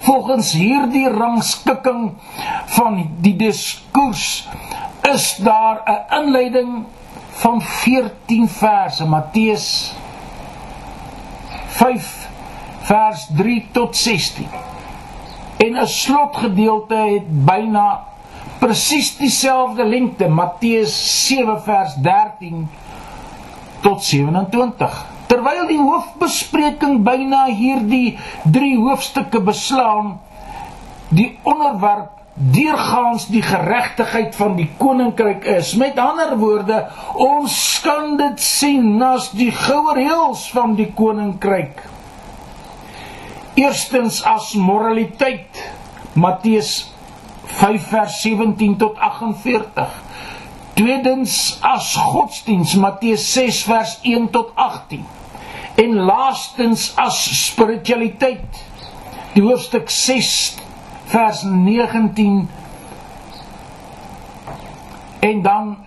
Volgens 0.05 0.51
hierdie 0.53 1.09
rangskikking 1.09 2.11
van 2.77 2.99
die 3.25 3.35
diskurs 3.35 4.47
is 5.13 5.35
daar 5.41 5.81
'n 5.85 6.21
inleiding 6.21 6.85
van 7.29 7.61
14 7.61 8.49
verse 8.49 9.05
Matteus 9.05 9.93
5 11.67 12.29
vers 12.79 13.27
3 13.35 13.67
tot 13.71 13.95
16. 13.97 14.47
En 15.57 15.77
'n 15.81 15.87
slotgedeelte 15.87 16.95
het 16.95 17.45
byna 17.45 18.03
presies 18.59 19.13
dieselfde 19.19 19.85
lengte 19.87 20.29
Matteus 20.29 20.93
7 21.27 21.59
vers 21.65 21.95
13 22.01 22.65
tot 23.83 24.03
27. 24.03 25.05
Terwyl 25.29 25.65
die 25.69 25.81
hoofbespreking 25.81 27.01
byna 27.05 27.45
hierdie 27.49 28.17
3 28.45 28.75
hoofstukke 28.81 29.41
beslaan, 29.45 30.19
die 31.09 31.31
onderwerp 31.45 32.15
deurgaans 32.35 33.29
die 33.31 33.41
geregtigheid 33.45 34.35
van 34.35 34.57
die 34.59 34.67
koninkryk 34.77 35.45
is. 35.55 35.73
Met 35.79 35.99
ander 36.01 36.35
woorde, 36.37 36.81
ons 37.15 37.55
kan 37.83 38.17
dit 38.19 38.41
sien 38.43 38.99
as 39.03 39.29
die 39.35 39.51
goue 39.55 39.95
reëls 39.95 40.49
van 40.51 40.75
die 40.75 40.89
koninkryk. 40.97 41.79
Eerstens 43.55 44.19
as 44.27 44.51
moraliteit. 44.59 45.63
Matteus 46.15 46.94
5 47.45 47.87
vers 47.87 48.21
17 48.21 48.77
tot 48.77 48.97
48. 48.97 50.03
Tweedens 50.73 51.57
as 51.61 51.95
godsdiens 51.95 52.75
Matteus 52.75 53.33
6 53.33 53.63
vers 53.63 53.99
1 54.01 54.29
tot 54.29 54.51
18. 54.55 55.05
En 55.75 55.95
laastens 55.95 56.91
as 56.95 57.45
spiritualiteit. 57.45 58.63
Die 59.33 59.43
hoofstuk 59.43 59.89
6 59.89 60.55
vers 61.05 61.41
19 61.43 62.49
en 65.19 65.41
dan 65.41 65.77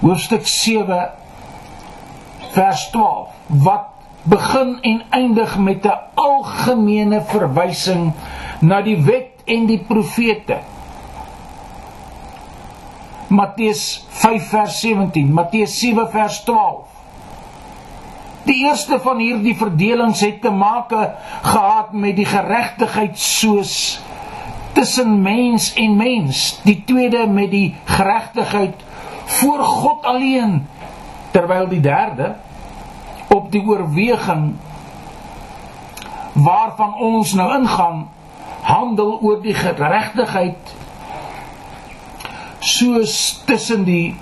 hoofstuk 0.00 0.46
7 0.46 1.10
vers 2.52 2.88
12 2.90 3.28
wat 3.46 3.88
begin 4.22 4.78
en 4.80 5.02
eindig 5.10 5.58
met 5.58 5.84
'n 5.86 5.98
algemene 6.14 7.22
verwysing 7.26 8.12
na 8.60 8.82
die 8.82 9.02
wet 9.04 9.31
en 9.44 9.66
die 9.66 9.80
profete 9.88 10.60
Matteus 13.32 14.04
5 14.20 14.48
vers 14.52 14.80
17, 14.82 15.32
Matteus 15.32 15.78
7 15.80 16.04
vers 16.12 16.42
12. 16.44 16.88
Die 18.44 18.58
eerste 18.66 18.98
van 19.00 19.22
hierdie 19.22 19.54
verdelings 19.56 20.20
het 20.20 20.42
te 20.42 20.50
maak 20.50 20.92
gehad 21.42 21.94
met 21.96 22.18
die 22.18 22.26
geregtigheid 22.28 23.16
soos 23.18 24.02
tussen 24.76 25.14
mens 25.22 25.70
en 25.80 25.96
mens, 25.96 26.60
die 26.66 26.82
tweede 26.84 27.26
met 27.28 27.50
die 27.52 27.74
geregtigheid 27.88 28.84
voor 29.38 29.62
God 29.64 30.04
alleen, 30.04 30.66
terwyl 31.32 31.68
die 31.70 31.80
derde 31.80 32.34
op 33.32 33.48
die 33.52 33.62
oorweging 33.64 34.52
waarvan 36.32 36.94
ons 37.00 37.32
nou 37.36 37.48
ingaan 37.56 38.04
handel 38.62 39.18
oor 39.20 39.40
die 39.42 39.54
geregtigheid 39.54 40.74
soos 42.62 43.42
tussen 43.46 43.84
die 43.84 44.14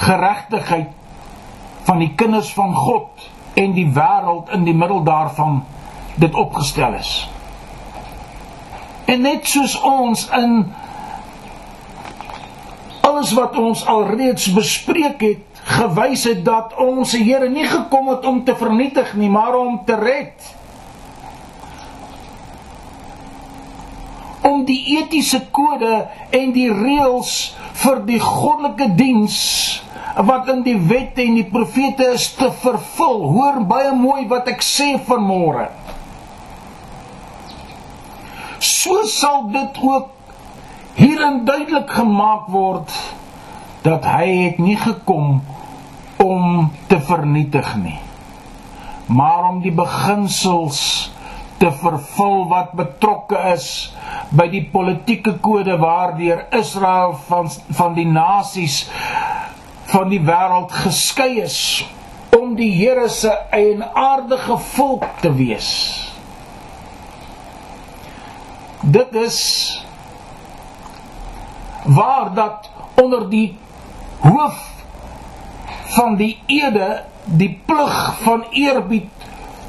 geregtigheid 0.00 0.90
van 1.84 2.00
die 2.00 2.12
kinders 2.16 2.52
van 2.56 2.74
God 2.74 3.28
en 3.54 3.76
die 3.76 3.86
wêreld 3.92 4.50
in 4.56 4.64
die 4.64 4.74
middel 4.74 5.04
daarvan 5.04 5.62
dit 6.20 6.34
opgestel 6.34 6.96
is. 6.98 7.12
En 9.04 9.20
net 9.20 9.46
soos 9.48 9.76
ons 9.84 10.24
in 10.32 10.72
alles 13.04 13.32
wat 13.36 13.56
ons 13.60 13.84
alreeds 13.86 14.48
bespreek 14.56 15.20
het, 15.20 15.62
gewys 15.64 16.24
het 16.28 16.44
dat 16.44 16.74
ons 16.80 17.12
Here 17.16 17.48
nie 17.48 17.66
gekom 17.68 18.08
het 18.08 18.24
om 18.26 18.42
te 18.44 18.56
vernietig 18.56 19.14
nie, 19.14 19.30
maar 19.30 19.56
om 19.56 19.80
te 19.84 19.96
red. 19.96 20.54
Om 24.44 24.64
die 24.68 24.98
etiese 24.98 25.40
kode 25.54 26.04
en 26.36 26.52
die 26.52 26.68
reëls 26.72 27.54
vir 27.80 28.02
die 28.08 28.20
goddelike 28.20 28.90
diens 28.98 29.38
wat 30.28 30.48
in 30.52 30.62
die 30.66 30.76
wet 30.88 31.18
en 31.18 31.38
die 31.38 31.46
profete 31.50 32.12
is 32.14 32.28
te 32.38 32.50
vervul. 32.62 33.24
Hoor 33.34 33.64
baie 33.66 33.94
mooi 33.98 34.26
wat 34.30 34.50
ek 34.52 34.62
sê 34.62 34.94
vanmôre. 35.08 35.66
So 38.64 39.02
sal 39.10 39.48
dit 39.52 39.80
ook 39.82 40.12
hierin 41.00 41.42
duidelik 41.44 41.90
gemaak 41.90 42.46
word 42.54 42.92
dat 43.84 44.06
hy 44.08 44.28
het 44.46 44.60
nie 44.62 44.76
gekom 44.80 45.40
om 46.22 46.70
te 46.88 47.00
vernietig 47.04 47.74
nie, 47.82 47.98
maar 49.12 49.50
om 49.50 49.58
die 49.60 49.74
beginsels 49.74 51.10
te 51.64 51.72
vervul 51.80 52.42
wat 52.50 52.74
betrokke 52.76 53.40
is 53.54 53.66
by 54.36 54.44
die 54.52 54.64
politieke 54.72 55.38
kode 55.44 55.78
waardeur 55.80 56.42
Israel 56.58 57.14
van 57.28 57.48
van 57.78 57.94
die 57.96 58.08
nasies 58.08 58.82
van 59.92 60.10
die 60.12 60.20
wêreld 60.26 60.74
geskei 60.84 61.30
is 61.44 61.58
om 62.36 62.52
die 62.58 62.68
Here 62.76 63.08
se 63.08 63.32
eienaardige 63.54 64.58
volk 64.74 65.06
te 65.22 65.30
wees. 65.32 65.70
Dit 68.82 69.14
is 69.16 69.40
waar 71.84 72.34
dat 72.34 72.68
onder 73.00 73.28
die 73.30 73.56
hoof 74.20 74.60
van 75.96 76.16
die 76.20 76.34
ede 76.46 77.04
die 77.24 77.52
plig 77.66 77.96
van 78.20 78.44
eerbied 78.50 79.13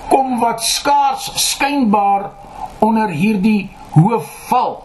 kom 0.09 0.39
wat 0.39 0.63
skaars 0.63 1.31
skynbaar 1.49 2.29
onder 2.79 3.09
hierdie 3.09 3.69
hoof 3.95 4.29
val. 4.49 4.83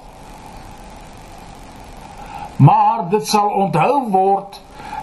Maar 2.60 3.08
dit 3.10 3.26
sal 3.26 3.48
onthou 3.48 4.10
word 4.12 4.60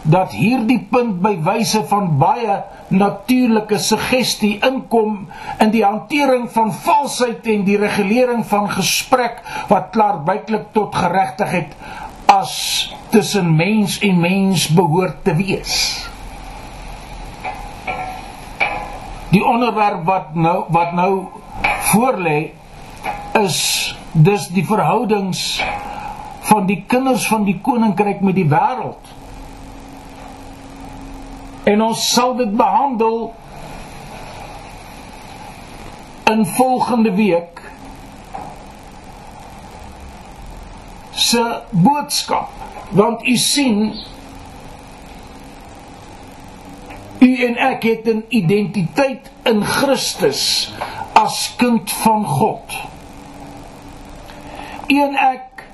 dat 0.08 0.32
hierdie 0.32 0.80
punt 0.92 1.18
by 1.24 1.34
wyse 1.44 1.82
van 1.90 2.14
baie 2.22 2.62
natuurlike 2.94 3.80
suggestie 3.84 4.56
inkom 4.64 5.26
in 5.64 5.74
die 5.74 5.84
hantering 5.84 6.48
van 6.54 6.72
valsheid 6.72 7.48
en 7.52 7.66
die 7.68 7.80
regulering 7.82 8.46
van 8.48 8.70
gesprek 8.72 9.42
wat 9.72 9.90
klaarblyklik 9.96 10.70
tot 10.78 10.96
geregtigheid 10.96 11.74
as 12.32 12.54
tussen 13.12 13.56
mens 13.56 14.00
en 14.04 14.22
mens 14.22 14.68
behoort 14.76 15.24
te 15.24 15.36
wees. 15.36 15.74
Die 19.30 19.44
onderwerp 19.46 20.06
wat 20.06 20.36
nou 20.36 20.64
wat 20.70 20.94
nou 20.96 21.28
voorlê 21.92 22.52
is 23.40 23.60
dis 24.12 24.48
die 24.56 24.66
verhoudings 24.66 25.64
van 26.48 26.66
die 26.66 26.84
kinders 26.88 27.28
van 27.28 27.44
die 27.44 27.60
koninkryk 27.62 28.22
met 28.24 28.36
die 28.36 28.48
wêreld. 28.48 29.12
En 31.68 31.84
ons 31.84 32.06
sal 32.14 32.36
dit 32.40 32.56
behandel 32.56 33.34
in 36.32 36.46
volgende 36.46 37.12
week 37.16 37.62
se 41.12 41.44
boodskap 41.72 42.50
want 42.90 43.28
u 43.28 43.36
sien 43.36 43.94
u 47.20 47.46
en 47.46 47.58
ek 47.58 47.84
het 47.84 48.06
'n 48.06 48.26
identiteit 48.30 49.32
in 49.44 49.64
Christus 49.66 50.74
as 51.14 51.54
kind 51.58 51.92
van 51.92 52.26
God. 52.26 52.74
U 54.88 55.02
en 55.02 55.16
ek 55.16 55.66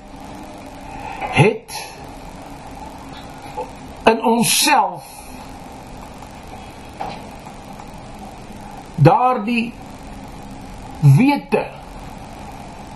het 1.18 1.94
in 4.04 4.24
onsself 4.24 5.04
daardie 8.94 9.72
wete 11.00 11.66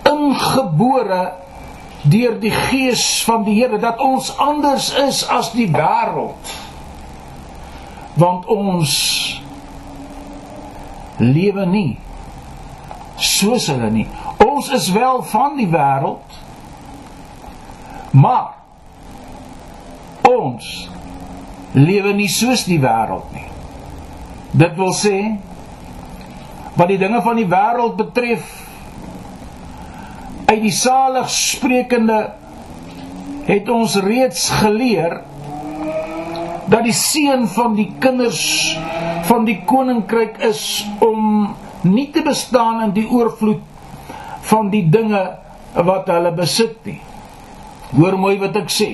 ingebore 0.09 1.33
deur 2.01 2.39
die 2.39 2.51
gees 2.51 3.23
van 3.23 3.43
die 3.43 3.59
Here 3.61 3.77
dat 3.79 3.99
ons 3.99 4.31
anders 4.37 4.93
is 4.93 5.21
as 5.27 5.51
die 5.51 5.67
wêreld 5.71 6.53
want 8.19 8.47
ons 8.51 8.93
lewe 11.19 11.65
nie 11.69 11.97
soos 13.19 13.67
hulle 13.71 13.89
nie. 13.91 14.07
Ons 14.45 14.69
is 14.75 14.87
wel 14.95 15.23
van 15.31 15.57
die 15.59 15.67
wêreld 15.71 16.37
maar 18.11 18.55
ons 20.25 20.89
lewe 21.77 22.13
nie 22.17 22.29
soos 22.31 22.65
die 22.65 22.79
wêreld 22.81 23.29
nie. 23.35 23.45
Dit 24.57 24.75
wil 24.79 24.93
sê 24.97 25.17
wat 26.79 26.89
die 26.89 26.99
dinge 27.01 27.21
van 27.21 27.37
die 27.37 27.47
wêreld 27.49 27.97
betref 27.99 28.47
uit 30.49 30.61
die 30.63 30.73
salig 30.73 31.29
sprekende 31.29 32.19
het 33.49 33.69
ons 33.69 33.97
reeds 34.01 34.47
geleer 34.61 35.19
dat 36.69 36.85
die 36.85 36.93
seën 36.93 37.47
van 37.49 37.75
die 37.77 37.89
kinders 37.99 38.43
van 39.29 39.45
die 39.45 39.57
koninkryk 39.65 40.37
is 40.45 40.85
om 41.01 41.55
nie 41.81 42.09
te 42.13 42.21
bestaan 42.21 42.83
in 42.83 42.93
die 42.93 43.07
oorvloed 43.09 43.63
van 44.51 44.69
die 44.69 44.83
dinge 44.89 45.21
wat 45.73 46.09
hulle 46.09 46.31
besit 46.35 46.77
nie. 46.85 46.99
Hoor 47.93 48.17
mooi 48.21 48.35
wat 48.41 48.57
ek 48.59 48.69
sê. 48.73 48.89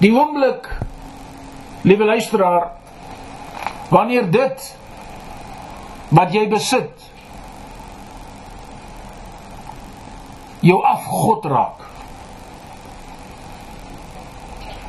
Die 0.00 0.12
oomblik 0.12 0.68
liewe 1.88 2.08
luisteraar 2.08 2.70
wanneer 3.92 4.28
dit 4.32 4.66
wat 6.10 6.34
jy 6.34 6.46
besit 6.50 7.08
jou 10.64 10.80
afgod 10.84 11.46
raak 11.48 11.89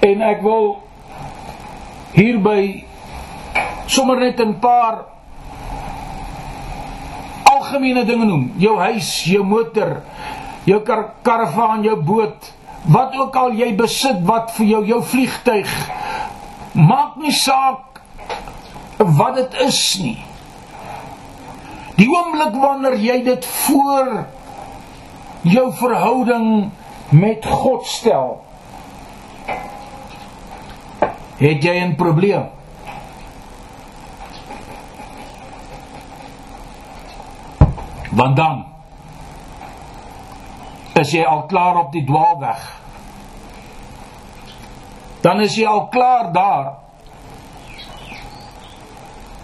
en 0.02 0.22
ek 0.22 0.41
wil 0.41 0.82
hierby 2.14 2.86
sommer 3.88 4.20
net 4.20 4.39
'n 4.39 4.60
paar 4.60 5.06
algemene 7.43 8.06
dinge 8.06 8.26
noem. 8.26 8.54
Jou 8.58 8.78
huis 8.80 9.24
jou 9.24 9.43
motor 9.43 10.02
jou 10.66 10.80
kar 10.82 11.14
karavaan 11.22 11.84
jou 11.84 11.95
boot 11.95 12.54
wat 12.86 13.16
ook 13.16 13.36
al 13.36 13.54
jy 13.54 13.76
besit 13.78 14.22
wat 14.26 14.52
vir 14.58 14.66
jou 14.66 14.86
jou 14.86 15.02
vliegtyg 15.04 15.70
maak 16.74 17.18
nie 17.18 17.34
saak 17.34 18.02
wat 18.97 19.36
dit 19.36 19.58
is 19.66 19.80
nie. 20.02 20.20
Die 21.97 22.08
oomblik 22.10 22.56
wanneer 22.58 22.95
jy 23.02 23.18
dit 23.26 23.45
voor 23.45 24.26
jou 25.41 25.68
verhouding 25.74 26.72
met 27.10 27.45
God 27.45 27.86
stel, 27.89 28.38
het 31.42 31.64
jy 31.64 31.76
'n 31.82 31.96
probleem. 31.96 32.50
Want 38.12 38.36
dan 38.36 38.66
is 40.94 41.12
jy 41.12 41.24
al 41.24 41.46
klaar 41.46 41.78
op 41.78 41.92
die 41.92 42.04
dwaalweg. 42.06 42.82
Dan 45.22 45.42
is 45.42 45.56
jy 45.56 45.66
al 45.66 45.88
klaar 45.88 46.32
daar 46.34 46.74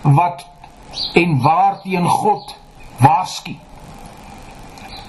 wat 0.01 0.45
en 1.13 1.41
waarteen 1.41 2.05
God 2.07 2.55
waarsku 2.97 3.55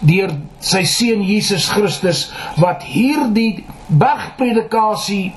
deur 0.01 0.32
sy 0.62 0.84
seun 0.84 1.22
Jesus 1.26 1.68
Christus 1.68 2.28
wat 2.57 2.82
hierdie 2.86 3.64
bergpredikasie 3.86 5.34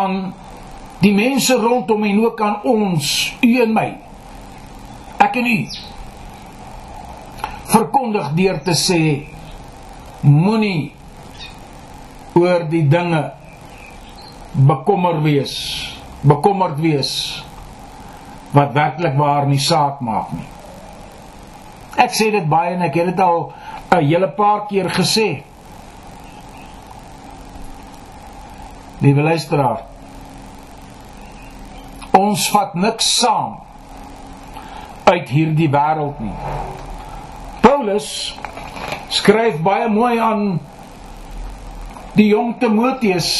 aan 0.00 0.16
die 1.02 1.14
mense 1.14 1.56
rondom 1.62 2.04
en 2.04 2.20
ook 2.24 2.42
aan 2.42 2.60
ons 2.64 3.10
u 3.42 3.50
en 3.62 3.74
my 3.74 3.88
ek 5.26 5.40
en 5.42 5.50
u 5.50 5.58
verkondig 7.72 8.30
deur 8.38 8.62
te 8.66 8.74
sê 8.78 9.02
moenie 10.22 10.92
oor 12.38 12.66
die 12.70 12.86
dinge 12.90 13.22
bekommer 14.70 15.20
wees 15.22 15.54
bekommerd 16.22 16.80
wees 16.82 17.12
wat 18.50 18.72
werklik 18.72 19.16
waar 19.18 19.46
nie 19.46 19.60
saak 19.60 20.00
maak 20.00 20.32
nie. 20.32 20.46
Ek 21.98 22.14
sê 22.14 22.30
dit 22.32 22.46
baie 22.48 22.74
en 22.76 22.84
ek 22.86 22.96
het 22.96 23.10
dit 23.12 23.20
al 23.20 23.52
'n 23.92 24.04
hele 24.04 24.28
paar 24.28 24.66
keer 24.66 24.88
gesê. 24.88 25.42
Liewe 29.00 29.22
luisteraar, 29.22 29.84
ons 32.18 32.48
vat 32.54 32.74
niks 32.74 33.08
saam 33.20 33.58
uit 35.08 35.30
hierdie 35.32 35.70
wêreld 35.72 36.18
nie. 36.20 36.34
Paulus 37.64 38.10
skryf 39.14 39.60
baie 39.64 39.88
mooi 39.88 40.18
aan 40.20 40.44
die 42.18 42.28
jong 42.32 42.56
Timoteus 42.60 43.30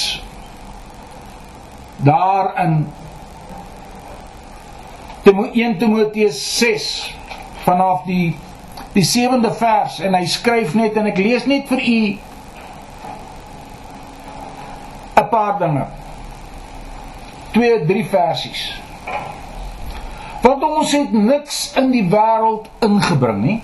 daar 2.06 2.54
in 2.64 2.86
1 5.28 5.78
Timoteus 5.78 6.58
6 6.58 7.14
vanaf 7.66 8.06
die 8.06 8.36
die 8.92 9.04
7de 9.04 9.50
vers 9.54 9.98
en 10.00 10.14
hy 10.16 10.24
skryf 10.26 10.72
net 10.78 10.96
en 10.96 11.10
ek 11.10 11.18
lees 11.20 11.44
net 11.50 11.68
vir 11.68 11.82
u 11.82 12.00
'n 15.18 15.28
paar 15.30 15.58
dinge. 15.58 15.84
2 17.58 17.86
3 17.86 18.04
versies. 18.06 18.62
Want 20.44 20.62
ons 20.62 20.92
het 20.94 21.12
niks 21.12 21.56
in 21.76 21.90
die 21.90 22.04
wêreld 22.06 22.68
ingebring 22.86 23.40
nie. 23.42 23.58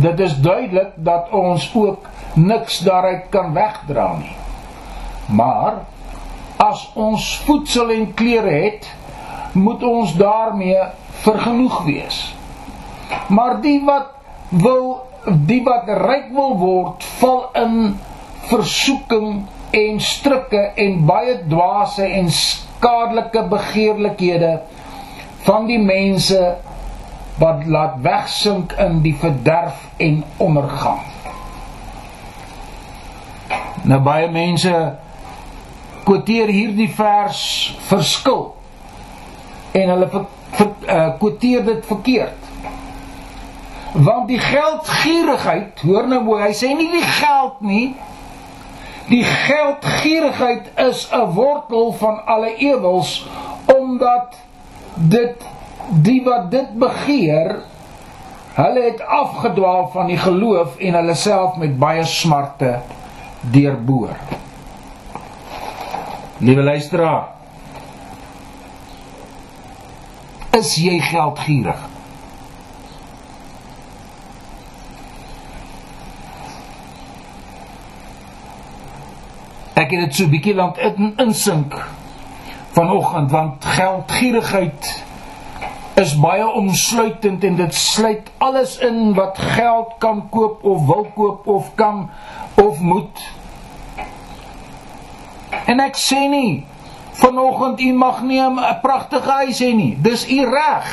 Dit 0.00 0.20
is 0.24 0.38
duidelik 0.40 0.94
dat 0.96 1.28
ons 1.36 1.66
ook 1.76 2.08
niks 2.40 2.80
daaruit 2.86 3.28
kan 3.28 3.52
wegdra 3.52 4.14
nie. 4.16 4.32
Maar 5.28 5.82
as 6.56 6.86
ons 6.96 7.26
voedsel 7.44 7.92
en 7.92 8.14
klere 8.16 8.56
het, 8.64 8.88
moet 9.52 9.84
ons 9.84 10.16
daarmee 10.16 10.80
vergenoeg 11.26 11.82
wees. 11.84 12.34
Maar 13.28 13.60
die 13.60 13.84
wat 13.84 14.16
wil 14.48 15.04
die 15.24 15.60
wat 15.64 15.88
ryk 15.88 16.32
wil 16.32 16.56
word, 16.58 17.04
val 17.20 17.50
in 17.60 17.98
versoeking 18.48 19.44
en 19.74 20.00
strikke 20.00 20.70
en 20.80 21.04
baie 21.08 21.38
dwaase 21.48 22.04
en 22.04 22.28
skadelike 22.84 23.48
begeerlikhede 23.48 24.60
van 25.44 25.66
die 25.66 25.80
mense 25.80 26.56
wat 27.40 27.64
laat 27.66 27.96
wegsink 28.04 28.72
in 28.78 29.00
die 29.02 29.14
verderf 29.16 29.80
en 29.96 30.20
ondergang. 30.36 31.00
Nou 33.88 34.00
baie 34.04 34.28
mense 34.32 34.72
quoteer 36.04 36.52
hierdie 36.52 36.90
vers 36.92 37.40
verskil 37.88 38.50
en 39.72 39.92
hulle 39.94 40.08
quoteer 41.18 41.64
uh, 41.64 41.66
dit 41.72 41.88
verkeerd. 41.88 42.40
Want 43.94 44.28
die 44.28 44.38
geldgierigheid, 44.42 45.80
hoor 45.86 46.08
nou 46.10 46.20
mooi, 46.26 46.42
hy 46.42 46.52
sê 46.56 46.74
nie 46.76 46.90
die 46.92 47.06
geld 47.16 47.60
nie. 47.64 47.94
Die 49.08 49.24
geldgierigheid 49.24 50.70
is 50.76 51.08
'n 51.12 51.32
wortel 51.36 51.92
van 51.92 52.26
alle 52.26 52.56
ewels 52.56 53.26
omdat 53.64 54.36
dit 54.94 55.46
die 55.88 56.22
wat 56.24 56.50
dit 56.50 56.78
begeer 56.78 57.56
hulle 58.54 58.82
het 58.82 59.00
afgedwaal 59.06 59.88
van 59.88 60.06
die 60.06 60.18
geloof 60.18 60.76
en 60.76 60.94
hulle 60.94 61.14
self 61.14 61.56
met 61.56 61.78
baie 61.78 62.04
smarte 62.04 62.78
deurboor. 63.40 64.16
Liewe 66.38 66.62
luisteraar, 66.62 67.26
is 70.50 70.74
jy 70.74 71.00
geldgierig? 71.00 71.93
Ek 79.74 79.90
het 79.90 80.04
dit 80.06 80.14
so 80.14 80.30
bietjie 80.30 80.54
lank 80.54 80.78
in 80.78 81.14
insink 81.18 81.74
vanoggend 82.74 83.30
want 83.30 83.64
geldgierigheid 83.64 84.90
is 85.94 86.14
baie 86.18 86.46
omsluitend 86.46 87.44
en 87.44 87.56
dit 87.58 87.74
sluit 87.74 88.30
alles 88.38 88.76
in 88.78 89.14
wat 89.14 89.38
geld 89.38 89.94
kan 89.98 90.24
koop 90.30 90.64
of 90.64 90.86
wil 90.86 91.06
koop 91.14 91.46
of 91.46 91.74
kan 91.74 92.10
of 92.54 92.78
moet. 92.78 93.22
En 95.66 95.80
ek 95.80 95.98
sê 95.98 96.24
nie 96.30 96.64
vanoggend 97.18 97.80
u 97.80 97.92
mag 97.94 98.22
nie 98.22 98.40
'n 98.42 98.58
pragtige 98.82 99.30
huis 99.30 99.58
hê 99.62 99.74
nie. 99.74 99.96
Dis 100.02 100.26
u 100.30 100.44
reg. 100.50 100.88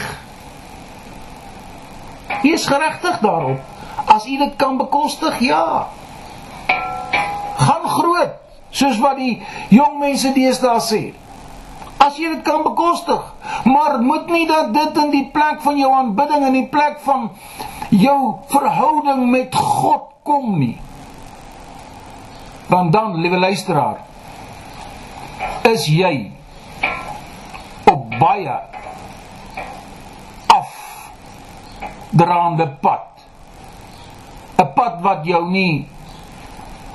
U 2.44 2.54
is 2.54 2.66
geregtig 2.66 3.20
daarop. 3.20 3.60
As 4.06 4.26
u 4.26 4.38
dit 4.38 4.56
kan 4.56 4.78
bekostig, 4.78 5.40
ja. 5.40 5.88
Gaan 7.56 7.90
groot, 7.90 8.41
soos 8.72 9.00
wat 9.00 9.18
die 9.18 9.42
jong 9.70 10.00
mense 10.00 10.34
deesdae 10.34 10.80
sê 10.80 11.04
as 12.02 12.18
jy 12.18 12.32
dit 12.34 12.46
kan 12.46 12.64
bekostig. 12.66 13.22
Maar 13.70 14.00
moet 14.02 14.30
nie 14.34 14.48
dat 14.50 14.74
dit 14.74 14.98
in 15.04 15.12
die 15.14 15.26
plek 15.34 15.62
van 15.62 15.78
jou 15.78 15.92
aanbidding 15.94 16.42
en 16.42 16.50
in 16.50 16.64
die 16.64 16.72
plek 16.72 17.00
van 17.06 17.30
jou 17.94 18.20
verhouding 18.50 19.28
met 19.30 19.56
God 19.56 20.10
kom 20.26 20.58
nie. 20.60 20.78
Want 22.72 22.94
dan, 22.94 23.18
liewe 23.20 23.38
luisteraar, 23.38 24.00
is 25.68 25.86
jy 25.92 26.32
op 27.92 28.08
baie 28.20 28.58
af 30.56 30.76
draande 32.12 32.68
pad. 32.82 33.08
'n 34.58 34.74
Pad 34.74 35.02
wat 35.02 35.26
jou 35.26 35.50
nie 35.50 35.88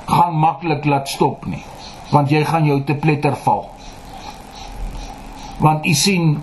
gaan 0.06 0.34
maklik 0.38 0.84
laat 0.84 1.08
stop 1.08 1.46
nie, 1.46 1.62
want 2.10 2.30
jy 2.30 2.44
gaan 2.44 2.66
jou 2.66 2.80
te 2.84 2.94
pletter 2.94 3.36
val 3.44 3.66
want 5.58 5.86
u 5.86 5.94
sien 5.94 6.42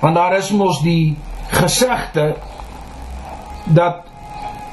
want 0.00 0.14
daar 0.14 0.36
is 0.36 0.50
mos 0.50 0.82
die 0.84 1.16
gesegde 1.48 2.36
dat 3.64 4.04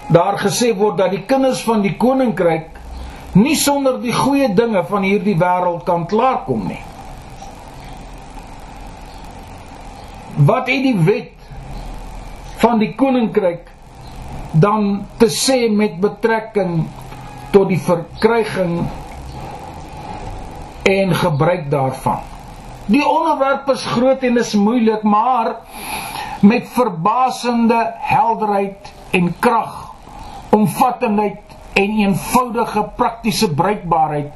daar 0.07 0.37
gesê 0.37 0.73
word 0.77 0.97
dat 0.97 1.13
die 1.15 1.23
kinders 1.25 1.63
van 1.63 1.81
die 1.81 1.95
koninkryk 1.97 2.69
nie 3.33 3.55
sonder 3.57 4.01
die 4.01 4.13
goeie 4.13 4.51
dinge 4.53 4.83
van 4.85 5.05
hierdie 5.07 5.37
wêreld 5.39 5.87
kan 5.87 6.03
klaarkom 6.05 6.67
nie. 6.69 6.81
Wat 10.35 10.69
het 10.69 10.83
die 10.85 10.97
wet 11.07 11.32
van 12.63 12.79
die 12.79 12.93
koninkryk 12.95 13.67
dan 14.51 15.05
te 15.19 15.27
sê 15.27 15.65
met 15.67 15.97
betrekking 15.99 16.85
tot 17.51 17.67
die 17.67 17.79
verkryging 17.81 18.77
en 20.87 21.15
gebruik 21.15 21.67
daarvan. 21.71 22.21
Die 22.85 23.03
onderwerp 23.07 23.69
is 23.71 23.83
groot 23.95 24.23
en 24.23 24.39
is 24.39 24.53
moeilik, 24.59 25.03
maar 25.03 25.55
met 26.43 26.67
verbasende 26.75 27.79
helderheid 28.07 28.91
en 29.15 29.29
krag, 29.39 29.75
omvattendheid 30.51 31.55
en 31.79 31.99
eenvoudige 32.03 32.83
praktiese 32.95 33.51
bruikbaarheid 33.55 34.31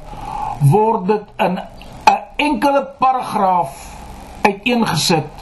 word 0.72 1.06
dit 1.06 1.34
in 1.36 1.58
'n 1.58 2.22
enkele 2.36 2.84
paragraaf 2.98 3.72
uiteengesit. 4.42 5.32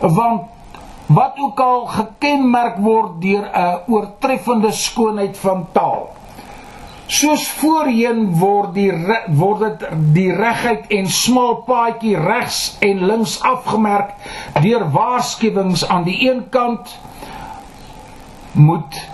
Want 0.00 0.55
wat 1.06 1.38
ook 1.38 1.60
al 1.60 1.86
gekenmerk 1.86 2.76
word 2.82 3.20
deur 3.20 3.50
'n 3.52 3.80
oortreffende 3.86 4.72
skoonheid 4.72 5.38
van 5.38 5.66
taal. 5.72 6.08
Soos 7.06 7.48
voorheen 7.48 8.38
word 8.38 8.74
die 8.74 8.92
word 9.26 9.60
dit 9.60 9.88
die 10.12 10.32
regheid 10.34 10.86
en 10.90 11.06
smal 11.06 11.54
paadjie 11.54 12.16
regs 12.18 12.76
en 12.78 13.06
links 13.06 13.40
afgemerk 13.42 14.10
deur 14.62 14.90
waarskuwings 14.90 15.88
aan 15.88 16.02
die 16.02 16.30
een 16.30 16.48
kant 16.48 16.98
moet 18.52 19.08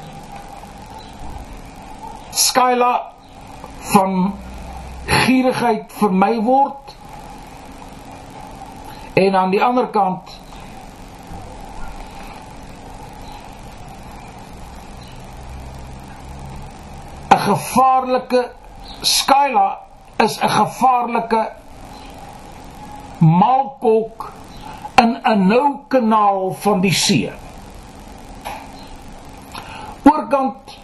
Skyla 2.31 3.13
van 3.93 4.35
gierigheid 5.05 5.93
vermy 5.93 6.41
word 6.41 6.97
en 9.15 9.37
aan 9.37 9.51
die 9.51 9.65
ander 9.65 9.87
kant 9.87 10.42
gevaarlike 17.47 18.51
Skyla 19.01 19.79
is 20.17 20.39
'n 20.39 20.49
gevaarlike 20.49 21.43
maalkolk 23.19 24.33
in 25.03 25.19
'n 25.23 25.47
nou 25.47 25.79
kanaal 25.89 26.53
van 26.53 26.81
die 26.81 26.93
see. 26.95 27.33
Oorkant 30.03 30.79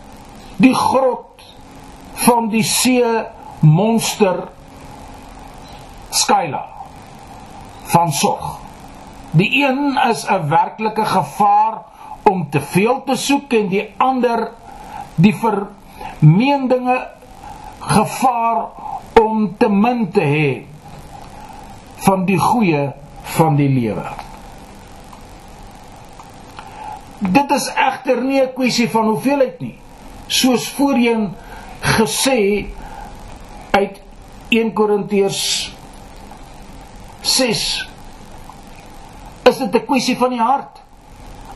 die 0.57 0.75
grot 0.75 1.43
van 2.13 2.49
die 2.49 2.63
see 2.63 3.27
monster 3.61 4.49
Skyla 6.11 6.65
van 7.83 8.13
Sog. 8.13 8.61
Die 9.31 9.65
een 9.65 9.99
is 10.09 10.27
'n 10.27 10.49
werklike 10.49 11.05
gevaar 11.05 11.83
om 12.23 12.51
te 12.51 12.61
veel 12.61 13.03
te 13.05 13.17
soek 13.17 13.53
en 13.53 13.69
die 13.69 13.95
ander 13.97 14.53
die 15.15 15.35
ver 15.35 15.67
meendinge 16.19 17.09
gevaar 17.79 18.67
om 19.21 19.57
te 19.59 19.69
min 19.69 20.11
te 20.11 20.21
hê 20.21 20.51
van 22.07 22.25
die 22.25 22.39
goeie 22.39 22.89
van 23.37 23.57
die 23.57 23.69
lewe. 23.69 24.07
Dit 27.19 27.51
is 27.51 27.69
egter 27.75 28.23
nie 28.23 28.41
'n 28.41 28.53
kwessie 28.55 28.89
van 28.91 29.05
hoeveelheid 29.05 29.61
nie. 29.61 29.79
Soos 30.27 30.69
voorheen 30.69 31.35
gesê 31.81 32.67
uit 33.71 34.03
1 34.49 34.73
Korintiërs 34.73 35.75
6 37.21 37.89
is 39.43 39.59
dit 39.59 39.75
'n 39.75 39.85
kwessie 39.87 40.17
van 40.17 40.31
die 40.31 40.41
hart. 40.41 40.78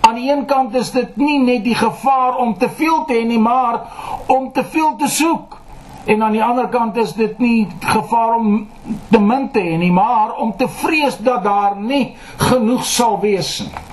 Aan 0.03 0.15
die 0.19 0.31
een 0.31 0.45
kant 0.45 0.75
is 0.75 0.91
dit 0.91 1.17
nie 1.17 1.39
net 1.39 1.65
die 1.65 1.77
gevaar 1.79 2.37
om 2.43 2.57
te 2.59 2.69
veel 2.69 3.05
te 3.07 3.15
hê 3.15 3.27
nie, 3.27 3.39
maar 3.39 3.81
om 4.27 4.51
te 4.53 4.65
veel 4.65 4.97
te 4.99 5.09
soek. 5.09 5.61
En 6.05 6.23
aan 6.23 6.35
die 6.35 6.43
ander 6.43 6.67
kant 6.69 6.97
is 6.99 7.13
dit 7.15 7.39
nie 7.39 7.69
gevaar 7.81 8.35
om 8.35 8.69
te 9.11 9.21
min 9.23 9.51
te 9.55 9.63
hê 9.63 9.77
nie, 9.79 9.93
maar 9.95 10.35
om 10.43 10.51
te 10.57 10.67
vrees 10.83 11.21
dat 11.23 11.45
daar 11.45 11.77
nie 11.79 12.17
genoeg 12.37 12.85
sal 12.85 13.21
wees 13.23 13.61
nie. 13.63 13.91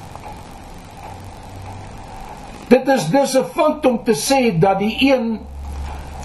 Dit 2.69 2.87
is 2.87 3.05
dus 3.09 3.37
'n 3.37 3.45
fout 3.53 3.85
om 3.85 4.03
te 4.03 4.13
sê 4.13 4.59
dat 4.59 4.79
die 4.79 4.97
een 5.11 5.39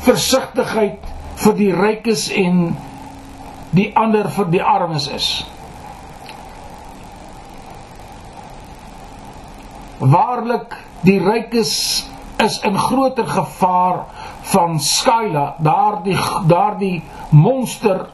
versigtigheid 0.05 1.01
vir 1.35 1.55
die 1.55 1.73
rykes 1.73 2.29
en 2.31 2.77
die 3.71 3.91
ander 3.97 4.29
vir 4.31 4.51
die 4.51 4.63
armes 4.63 5.09
is. 5.09 5.47
Waarlik 10.05 10.77
die 11.07 11.19
rykes 11.23 11.73
is 12.45 12.59
in 12.67 12.77
groter 12.79 13.27
gevaar 13.27 14.05
van 14.53 14.81
Skyla, 14.81 15.55
daardie 15.59 16.19
daardie 16.51 17.03
monster 17.31 18.07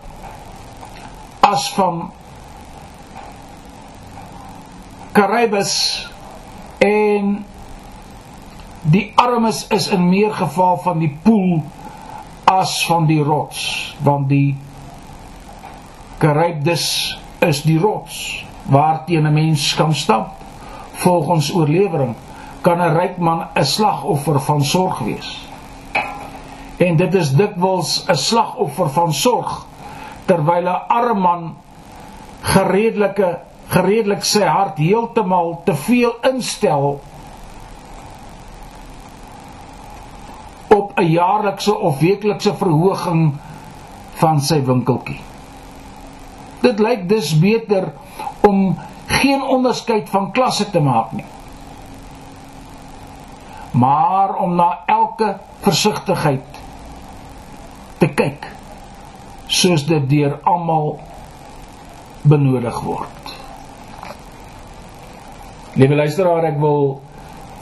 as 1.40 1.70
van 1.74 2.10
Karibus 5.12 5.76
En 6.80 7.44
die 8.82 9.12
armes 9.14 9.66
is 9.68 9.88
in 9.88 10.08
meer 10.08 10.32
geval 10.32 10.78
van 10.80 10.98
die 10.98 11.12
poel 11.22 11.60
as 12.48 12.86
van 12.86 13.04
die 13.06 13.20
rots, 13.22 13.96
want 14.00 14.30
die 14.32 14.56
Charybdis 16.18 16.86
is 17.44 17.60
die 17.68 17.76
rots 17.78 18.44
waarteen 18.64 19.28
'n 19.28 19.32
mens 19.32 19.74
kan 19.76 19.94
stap. 19.94 20.39
Volgens 21.00 21.52
oorlewering 21.54 22.14
kan 22.60 22.80
'n 22.80 22.96
ryk 22.96 23.16
man 23.16 23.46
'n 23.54 23.64
slagoffer 23.64 24.40
van 24.40 24.64
sorg 24.64 24.98
wees. 24.98 25.48
En 26.76 26.96
dit 26.96 27.14
is 27.14 27.32
dikwels 27.36 28.04
'n 28.08 28.16
slagoffer 28.16 28.88
van 28.88 29.12
sorg 29.12 29.66
terwyl 30.24 30.68
'n 30.68 30.82
arm 30.88 31.20
man 31.20 31.56
gereedelike 32.40 33.38
gereedelik 33.70 34.24
sy 34.24 34.42
hart 34.42 34.78
heeltemal 34.78 35.60
te 35.64 35.74
veel 35.74 36.14
instel 36.32 37.00
op 40.74 40.98
'n 40.98 41.06
jaarlikse 41.06 41.78
of 41.78 41.98
weeklikse 41.98 42.54
verhoging 42.54 43.34
van 44.12 44.40
sy 44.40 44.64
winkeltjie. 44.64 45.20
Dit 46.60 46.78
lyk 46.78 47.08
dus 47.08 47.38
beter 47.38 47.92
om 48.40 48.76
geen 49.10 49.42
onderskeid 49.42 50.10
van 50.10 50.30
klasse 50.32 50.70
te 50.70 50.80
maak 50.80 51.12
nie. 51.12 51.24
Maar 53.70 54.34
om 54.34 54.54
na 54.54 54.82
elke 54.86 55.36
versigtigheid 55.60 56.60
te 57.98 58.08
kyk 58.08 58.46
soos 59.50 59.84
dit 59.86 60.08
deur 60.10 60.38
almal 60.46 61.00
benodig 62.22 62.80
word. 62.86 63.34
Liewe 65.74 65.94
luisteraar, 65.94 66.46
ek 66.52 66.58
wil 66.62 67.00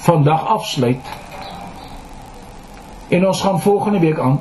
vandag 0.05 0.45
afsluit 0.53 1.17
en 3.09 3.27
ons 3.27 3.41
gaan 3.41 3.61
volgende 3.61 4.01
week 4.05 4.21
aan 4.21 4.41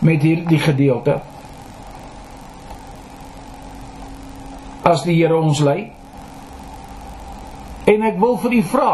met 0.00 0.22
hierdie 0.22 0.58
gedeelte. 0.58 1.20
As 4.82 5.02
die 5.04 5.16
Here 5.18 5.36
ons 5.36 5.60
lei. 5.60 5.92
En 7.90 8.02
ek 8.06 8.18
wil 8.20 8.36
vir 8.42 8.56
u 8.58 8.62
vra. 8.72 8.92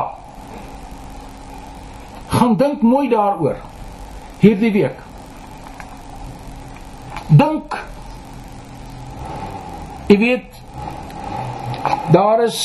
Gaan 2.37 2.57
dink 2.57 2.83
mooi 2.83 3.09
daaroor 3.09 3.61
hierdie 4.43 4.73
week. 4.73 4.99
Dink. 7.29 7.77
Jy 10.07 10.19
weet 10.19 10.61
daar 12.15 12.45
is 12.45 12.61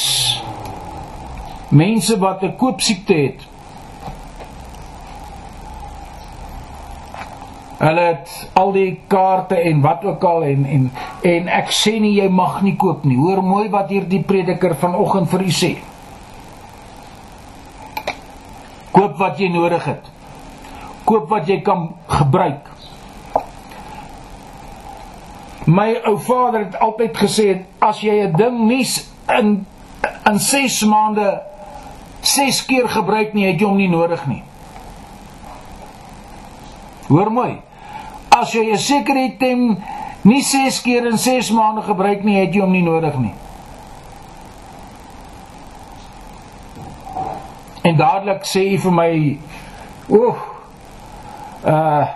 mense 1.70 2.18
wat 2.20 2.44
'n 2.44 2.56
koopsiekte 2.56 3.14
het. 3.14 3.51
Hulle 7.82 8.02
het 8.02 8.50
al 8.54 8.72
die 8.76 9.00
kaarte 9.10 9.56
en 9.56 9.80
wat 9.82 10.04
ook 10.06 10.24
al 10.24 10.44
en 10.44 10.66
en 10.66 10.84
en 11.26 11.48
ek 11.50 11.72
sê 11.74 11.96
nie 12.00 12.12
jy 12.14 12.28
mag 12.30 12.60
nie 12.62 12.76
koop 12.78 13.08
nie. 13.10 13.18
Hoor 13.18 13.42
mooi 13.42 13.70
wat 13.74 13.90
hierdie 13.90 14.22
prediker 14.22 14.76
vanoggend 14.78 15.32
vir 15.32 15.42
u 15.42 15.54
sê. 15.60 15.70
Koop 18.92 19.18
wat 19.18 19.42
jy 19.42 19.50
nodig 19.50 19.88
het. 19.90 20.12
Koop 21.10 21.26
wat 21.34 21.50
jy 21.50 21.58
kan 21.66 21.88
gebruik. 22.12 22.70
My 25.66 25.96
ou 26.06 26.20
vader 26.22 26.68
het 26.68 26.78
altyd 26.86 27.18
gesê 27.18 27.48
as 27.80 28.04
jy 28.06 28.28
'n 28.28 28.38
ding 28.38 28.62
nie 28.68 28.86
in 29.40 29.66
in 30.30 30.40
6 30.40 30.86
maande 30.86 31.42
6 32.22 32.66
keer 32.66 32.88
gebruik 32.88 33.34
nie, 33.34 33.46
het 33.46 33.60
jy 33.60 33.66
hom 33.66 33.78
nie 33.78 33.90
nodig 33.90 34.26
nie. 34.28 34.44
Hoor 37.08 37.32
mooi 37.32 37.71
as 38.32 38.54
jy 38.54 38.72
'n 38.72 38.78
sekere 38.78 39.24
item 39.26 39.78
nie 40.24 40.42
6 40.42 40.82
keer 40.82 41.06
in 41.06 41.18
6 41.18 41.52
maande 41.52 41.82
gebruik 41.82 42.24
nie, 42.24 42.40
het 42.40 42.54
jy 42.54 42.62
hom 42.62 42.72
nie 42.72 42.84
nodig 42.84 43.18
nie. 43.18 43.34
En 47.84 47.98
dadelik 47.98 48.44
sê 48.46 48.70
hy 48.70 48.78
vir 48.78 48.92
my, 48.92 49.38
"Oeg. 50.10 50.38
Uh 51.66 52.08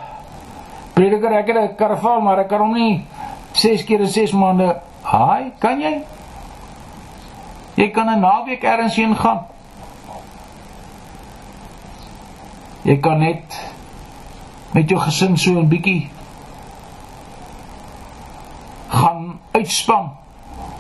Prediker, 0.96 1.32
ek 1.32 1.48
het 1.48 1.58
'n 1.58 1.76
karavan, 1.76 2.24
maar 2.24 2.40
ek 2.40 2.48
kan 2.48 2.60
hom 2.60 2.74
nie 2.74 3.06
6 3.52 3.84
keer 3.84 4.00
in 4.00 4.08
6 4.08 4.32
maande. 4.32 4.82
Haai, 5.02 5.52
kan 5.60 5.82
jy? 5.82 6.04
Jy 7.76 7.90
kan 7.92 8.08
'n 8.10 8.20
naweek 8.20 8.64
ergens 8.64 8.96
heen 8.96 9.16
gaan. 9.16 9.46
Jy 12.82 13.00
kan 13.00 13.20
net 13.20 13.74
met 14.76 14.90
jou 14.92 15.00
gesin 15.00 15.38
so 15.38 15.56
'n 15.60 15.68
bietjie 15.72 16.10
gaan 18.88 19.40
uitspan. 19.52 20.12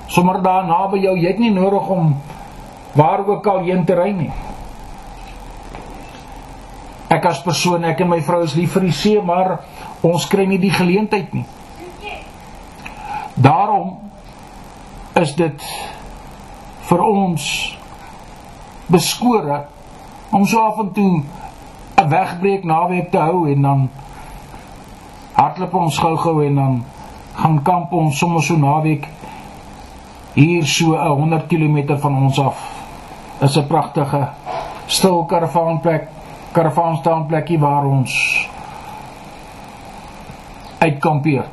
Sommige 0.08 0.42
daar 0.42 0.66
naby 0.66 1.00
jou, 1.00 1.18
jy 1.20 1.28
het 1.28 1.40
nie 1.40 1.52
nodig 1.52 1.88
om 1.88 2.16
waar 2.94 3.28
ook 3.28 3.48
al 3.48 3.60
heen 3.60 3.86
te 3.86 3.96
ry 3.96 4.12
nie. 4.12 4.32
Ek 7.08 7.26
as 7.26 7.42
persoon, 7.42 7.84
ek 7.84 8.00
en 8.00 8.10
my 8.10 8.22
vrou 8.22 8.44
is 8.44 8.56
lief 8.56 8.74
vir 8.74 8.82
die 8.82 8.92
see, 8.92 9.22
maar 9.22 9.60
ons 10.02 10.28
kry 10.28 10.46
nie 10.46 10.60
die 10.60 10.74
geleentheid 10.74 11.34
nie. 11.34 11.46
Daarom 13.36 13.98
is 15.14 15.36
dit 15.36 15.62
vir 16.90 17.02
ons 17.04 17.78
beskore 18.88 19.66
om 20.32 20.46
so 20.46 20.60
af 20.60 20.80
en 20.80 20.92
toe 20.92 21.24
'n 22.06 22.10
wegbreek 22.10 22.64
naweek 22.64 23.12
te 23.12 23.18
hou 23.18 23.50
en 23.50 23.62
dan 23.62 23.90
hardloop 25.34 25.74
ons 25.74 25.98
gou-gou 25.98 26.46
en 26.46 26.56
dan 26.56 26.84
gaan 27.34 27.62
kamp 27.62 27.94
ons 27.94 28.18
sommer 28.18 28.44
so 28.44 28.58
naweek 28.58 29.08
hier 30.34 30.66
so 30.66 30.94
'n 30.94 31.18
100 31.18 31.48
km 31.48 31.98
van 31.98 32.16
ons 32.16 32.40
af. 32.40 32.58
Is 33.40 33.58
'n 33.58 33.68
pragtige 33.68 34.30
stil 34.86 35.26
karavaanplek, 35.26 36.08
karavaanstaanplekkie 36.52 37.60
waar 37.60 37.86
ons 37.86 38.48
uitkampeer 40.78 41.46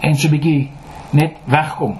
en 0.00 0.16
so 0.16 0.28
'n 0.28 0.30
bietjie 0.30 0.70
net 1.10 1.36
wegkom. 1.44 1.96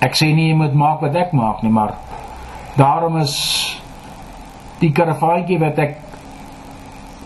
Ek 0.00 0.14
sê 0.14 0.34
nie 0.34 0.48
jy 0.48 0.54
moet 0.54 0.74
maak 0.74 1.00
wat 1.00 1.14
ek 1.14 1.32
maak 1.32 1.62
nie, 1.62 1.72
maar 1.72 1.94
daarom 2.76 3.16
is 3.16 3.34
die 4.80 4.92
karavaantjie 4.92 5.58
wat 5.58 5.78
ek 5.78 5.96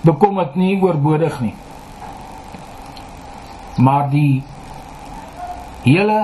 bekom 0.02 0.40
dit 0.42 0.56
nie 0.56 0.76
oorbodig 0.82 1.40
nie. 1.40 1.54
Maar 3.82 4.08
die 4.10 4.42
hele 5.84 6.18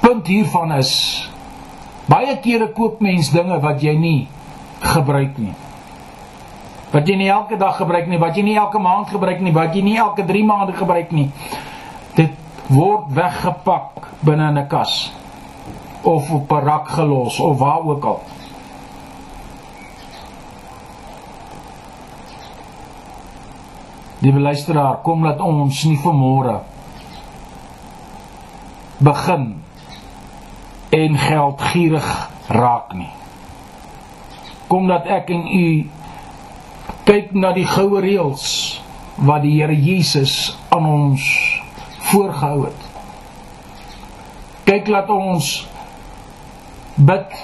punt 0.00 0.26
hiervan 0.30 0.72
is 0.78 0.92
baie 2.06 2.36
kere 2.42 2.70
koop 2.74 3.00
mens 3.02 3.32
dinge 3.34 3.58
wat 3.62 3.82
jy 3.82 3.96
nie 3.98 4.20
gebruik 4.80 5.38
nie. 5.42 5.54
Wat 6.92 7.08
jy 7.08 7.16
nie 7.18 7.28
elke 7.32 7.58
dag 7.58 7.76
gebruik 7.80 8.06
nie, 8.08 8.20
wat 8.22 8.36
jy 8.38 8.44
nie 8.46 8.56
elke 8.56 8.78
maand 8.78 9.10
gebruik 9.10 9.42
nie, 9.42 9.52
wat 9.52 9.74
jy 9.74 9.82
nie 9.82 9.98
elke 9.98 10.24
3 10.24 10.44
maande 10.46 10.76
gebruik 10.78 11.10
nie. 11.12 11.28
Dit 12.16 12.36
word 12.70 13.10
weggepak 13.14 14.06
binne 14.22 14.48
in 14.52 14.58
'n 14.58 14.68
kas 14.68 15.12
of 16.02 16.30
op 16.30 16.52
'n 16.52 16.64
rak 16.64 16.88
gelos 16.88 17.40
of 17.40 17.58
waar 17.58 17.82
ook 17.82 18.04
al. 18.04 18.20
Liewe 24.24 24.40
luisteraar, 24.40 25.02
kom 25.04 25.24
laat 25.24 25.40
ons 25.44 25.82
nie 25.84 25.98
vanmôre 26.00 26.60
begin 29.04 29.50
en 30.96 31.18
geldgierig 31.20 32.06
raak 32.48 32.94
nie. 32.96 33.12
Kom 34.72 34.88
dat 34.88 35.04
ek 35.06 35.28
en 35.30 35.44
u 35.44 35.66
kyk 37.06 37.34
na 37.36 37.52
die 37.52 37.66
goue 37.68 38.00
reëls 38.00 38.46
wat 39.28 39.44
die 39.44 39.58
Here 39.58 39.76
Jesus 39.76 40.56
aan 40.72 40.88
ons 40.88 41.26
voorgehou 42.08 42.64
het. 42.64 42.88
Kyk 44.66 44.88
laat 44.88 45.12
ons 45.12 45.52
bid 46.96 47.36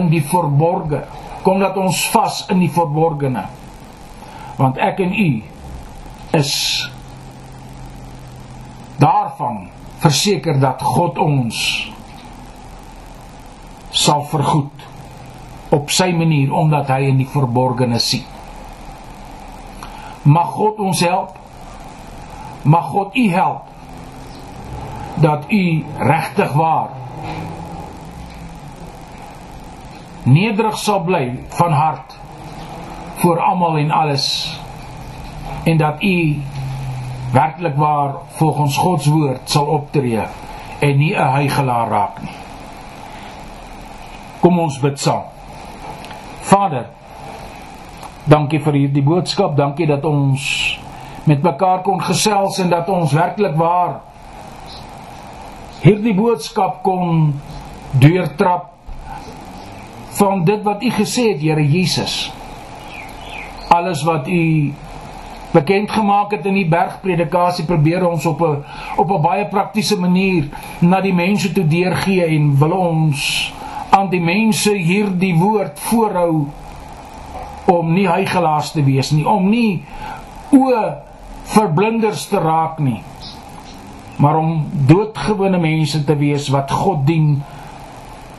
in 0.00 0.08
die 0.10 0.24
verborgde. 0.24 1.04
Kom 1.44 1.60
dat 1.60 1.76
ons 1.76 2.00
vas 2.12 2.42
in 2.48 2.64
die 2.64 2.72
verborgene. 2.72 3.44
Want 4.58 4.80
ek 4.82 5.04
en 5.04 5.12
u 5.14 5.30
is 6.36 6.90
daarvan 8.98 9.68
verseker 9.98 10.60
dat 10.60 10.82
God 10.82 11.18
ons 11.18 11.58
sal 13.90 14.24
vergoed 14.30 14.84
op 15.74 15.90
sy 15.92 16.10
manier 16.16 16.52
omdat 16.54 16.90
hy 16.92 17.08
in 17.10 17.18
die 17.20 17.28
verborgene 17.28 17.98
sien. 18.02 18.26
Mag 20.28 20.52
God 20.56 20.80
ons 20.82 21.00
help. 21.00 21.36
Mag 22.68 22.90
God 22.92 23.16
u 23.16 23.28
help 23.32 23.64
dat 25.22 25.50
u 25.50 25.84
regtig 25.98 26.52
waar 26.52 26.94
nederig 30.28 30.76
sal 30.78 31.00
bly 31.06 31.38
van 31.56 31.72
hart 31.72 32.16
voor 33.22 33.40
almal 33.40 33.78
en 33.80 33.90
alles 33.90 34.26
en 35.64 35.76
dat 35.76 36.02
u 36.02 36.42
werklik 37.32 37.76
waar 37.76 38.14
volgens 38.28 38.76
God 38.76 39.02
se 39.02 39.10
woord 39.10 39.50
sal 39.50 39.66
optree 39.66 40.22
en 40.78 40.96
nie 40.96 41.14
'n 41.14 41.30
huigelaar 41.30 41.88
raak 41.88 42.22
nie. 42.22 42.36
Kom 44.40 44.58
ons 44.58 44.80
bid 44.80 45.00
saam. 45.00 45.22
Vader, 46.40 46.86
dankie 48.24 48.60
vir 48.60 48.72
hierdie 48.72 49.02
boodskap, 49.02 49.56
dankie 49.56 49.86
dat 49.86 50.04
ons 50.04 50.78
met 51.24 51.42
mekaar 51.42 51.82
kon 51.82 52.00
gesels 52.02 52.58
en 52.58 52.68
dat 52.68 52.88
ons 52.88 53.12
werklik 53.12 53.56
waar 53.56 54.00
hierdie 55.80 56.14
boodskap 56.14 56.82
kon 56.82 57.34
deurtrap 57.90 58.70
van 60.18 60.44
dit 60.44 60.62
wat 60.62 60.82
u 60.82 60.90
gesê 60.90 61.28
het, 61.32 61.40
Here 61.40 61.68
Jesus. 61.68 62.32
Alles 63.68 64.02
wat 64.02 64.28
u 64.28 64.74
bekend 65.52 65.90
gemaak 65.90 66.30
het 66.36 66.46
in 66.46 66.54
die 66.54 66.68
bergpredikasie 66.68 67.64
probeer 67.64 68.06
ons 68.08 68.26
op 68.26 68.40
'n 68.40 68.64
op 68.96 69.10
'n 69.10 69.22
baie 69.22 69.46
praktiese 69.48 70.00
manier 70.00 70.48
na 70.80 71.00
die 71.00 71.14
mense 71.14 71.52
toe 71.52 71.66
deurgee 71.66 72.24
en 72.24 72.58
wil 72.58 72.72
ons 72.72 73.52
aan 73.90 74.08
die 74.10 74.20
mense 74.20 74.72
hierdie 74.72 75.34
woord 75.38 75.80
voorhou 75.80 76.46
om 77.66 77.92
nie 77.92 78.08
hygelaas 78.08 78.72
te 78.72 78.84
wees 78.84 79.10
nie, 79.10 79.26
om 79.28 79.48
nie 79.50 79.84
o 80.50 80.72
verblinders 81.42 82.26
te 82.28 82.40
raak 82.40 82.78
nie, 82.78 83.02
maar 84.16 84.36
om 84.36 84.66
doodgewone 84.88 85.58
mense 85.58 86.04
te 86.04 86.16
wees 86.16 86.48
wat 86.48 86.70
God 86.70 87.06
dien 87.06 87.42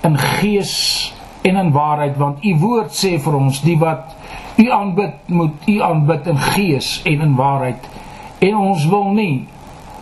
in 0.01 0.17
gees 0.17 1.13
en 1.41 1.55
in 1.55 1.71
waarheid 1.71 2.17
want 2.17 2.43
u 2.45 2.55
woord 2.59 2.95
sê 2.95 3.17
vir 3.21 3.35
ons 3.35 3.61
die 3.61 3.77
wat 3.79 4.15
u 4.59 4.71
aanbid 4.71 5.13
moet 5.25 5.67
u 5.67 5.81
aanbid 5.81 6.27
in 6.27 6.37
gees 6.37 7.01
en 7.03 7.21
in 7.21 7.35
waarheid. 7.35 7.89
En 8.39 8.55
ons 8.55 8.85
wil 8.85 9.03
nie 9.03 9.47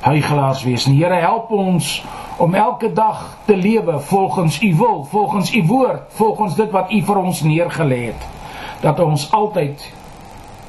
hygelaars 0.01 0.63
wees 0.63 0.85
nie. 0.85 1.03
Here 1.03 1.19
help 1.21 1.51
ons 1.51 2.03
om 2.37 2.55
elke 2.55 2.93
dag 2.93 3.37
te 3.45 3.57
lewe 3.57 3.99
volgens 3.99 4.61
u 4.61 4.75
wil 4.75 5.03
volgens 5.09 5.53
u 5.53 5.63
woord 5.65 6.01
volgens 6.07 6.55
dit 6.55 6.71
wat 6.71 6.91
u 6.91 7.01
vir 7.01 7.17
ons 7.17 7.41
neergelê 7.41 8.05
het. 8.05 8.27
Dat 8.81 8.99
ons 8.99 9.31
altyd 9.31 9.93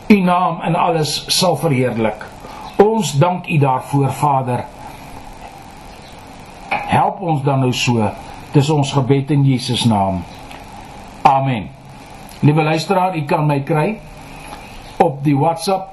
u 0.08 0.20
naam 0.20 0.60
in 0.62 0.76
alles 0.76 1.24
sal 1.38 1.56
verheerlik. 1.56 2.26
Ons 2.76 3.12
dank 3.12 3.46
u 3.46 3.58
daarvoor 3.58 4.12
Vader. 4.12 4.64
Help 6.68 7.20
ons 7.20 7.42
dan 7.42 7.60
nou 7.60 7.72
so. 7.72 8.10
Dis 8.52 8.70
ons 8.70 8.92
gebed 8.92 9.30
in 9.30 9.44
Jesus 9.44 9.84
naam. 9.84 10.22
Amen. 11.22 11.77
Liewe 12.40 12.62
luisteraar, 12.62 13.16
u 13.16 13.24
kan 13.24 13.46
my 13.46 13.62
kry 13.62 13.98
op 14.96 15.24
die 15.24 15.36
WhatsApp 15.36 15.90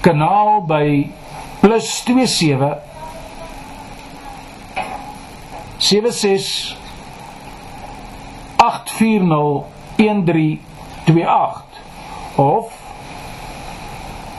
kanaal 0.00 0.64
by 0.68 1.10
+27 1.60 2.78
76 5.76 6.76
840 8.56 9.64
1328 9.96 11.64
of 12.36 12.72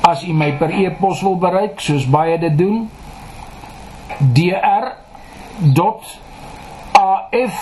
as 0.01 0.23
u 0.23 0.33
my 0.33 0.51
per 0.57 0.69
e-pos 0.69 1.21
wil 1.21 1.37
bereik 1.41 1.79
soos 1.81 2.05
baie 2.09 2.37
dit 2.41 2.57
doen 2.57 2.89
dr.af 5.73 7.57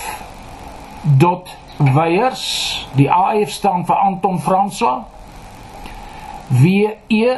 Weyers, 1.78 2.88
die 2.96 3.12
AF 3.12 3.50
staan 3.50 3.86
vir 3.86 3.98
Anton 4.00 4.40
François. 4.40 5.04
W 6.50 6.66
E 7.08 7.38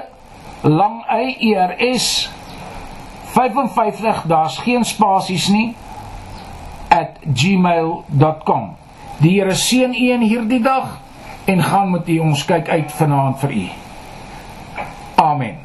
lang 0.61 1.03
Y 1.09 1.36
E 1.39 1.53
R 1.55 1.75
S 1.95 2.29
55 3.36 4.23
daar's 4.27 4.57
geen 4.57 4.86
spasies 4.86 5.47
nie 5.47 5.75
@gmail.com. 7.33 8.75
Die 9.17 9.39
Here 9.39 9.53
seën 9.53 9.93
u 9.93 10.11
in 10.11 10.21
hierdie 10.21 10.61
dag 10.61 10.99
en 11.45 11.63
gaan 11.63 11.91
met 11.91 12.07
u 12.07 12.19
ons 12.19 12.45
kyk 12.45 12.69
uit 12.69 12.91
vanaand 12.91 13.39
vir 13.39 13.51
u. 13.51 13.67
Amen. 15.15 15.64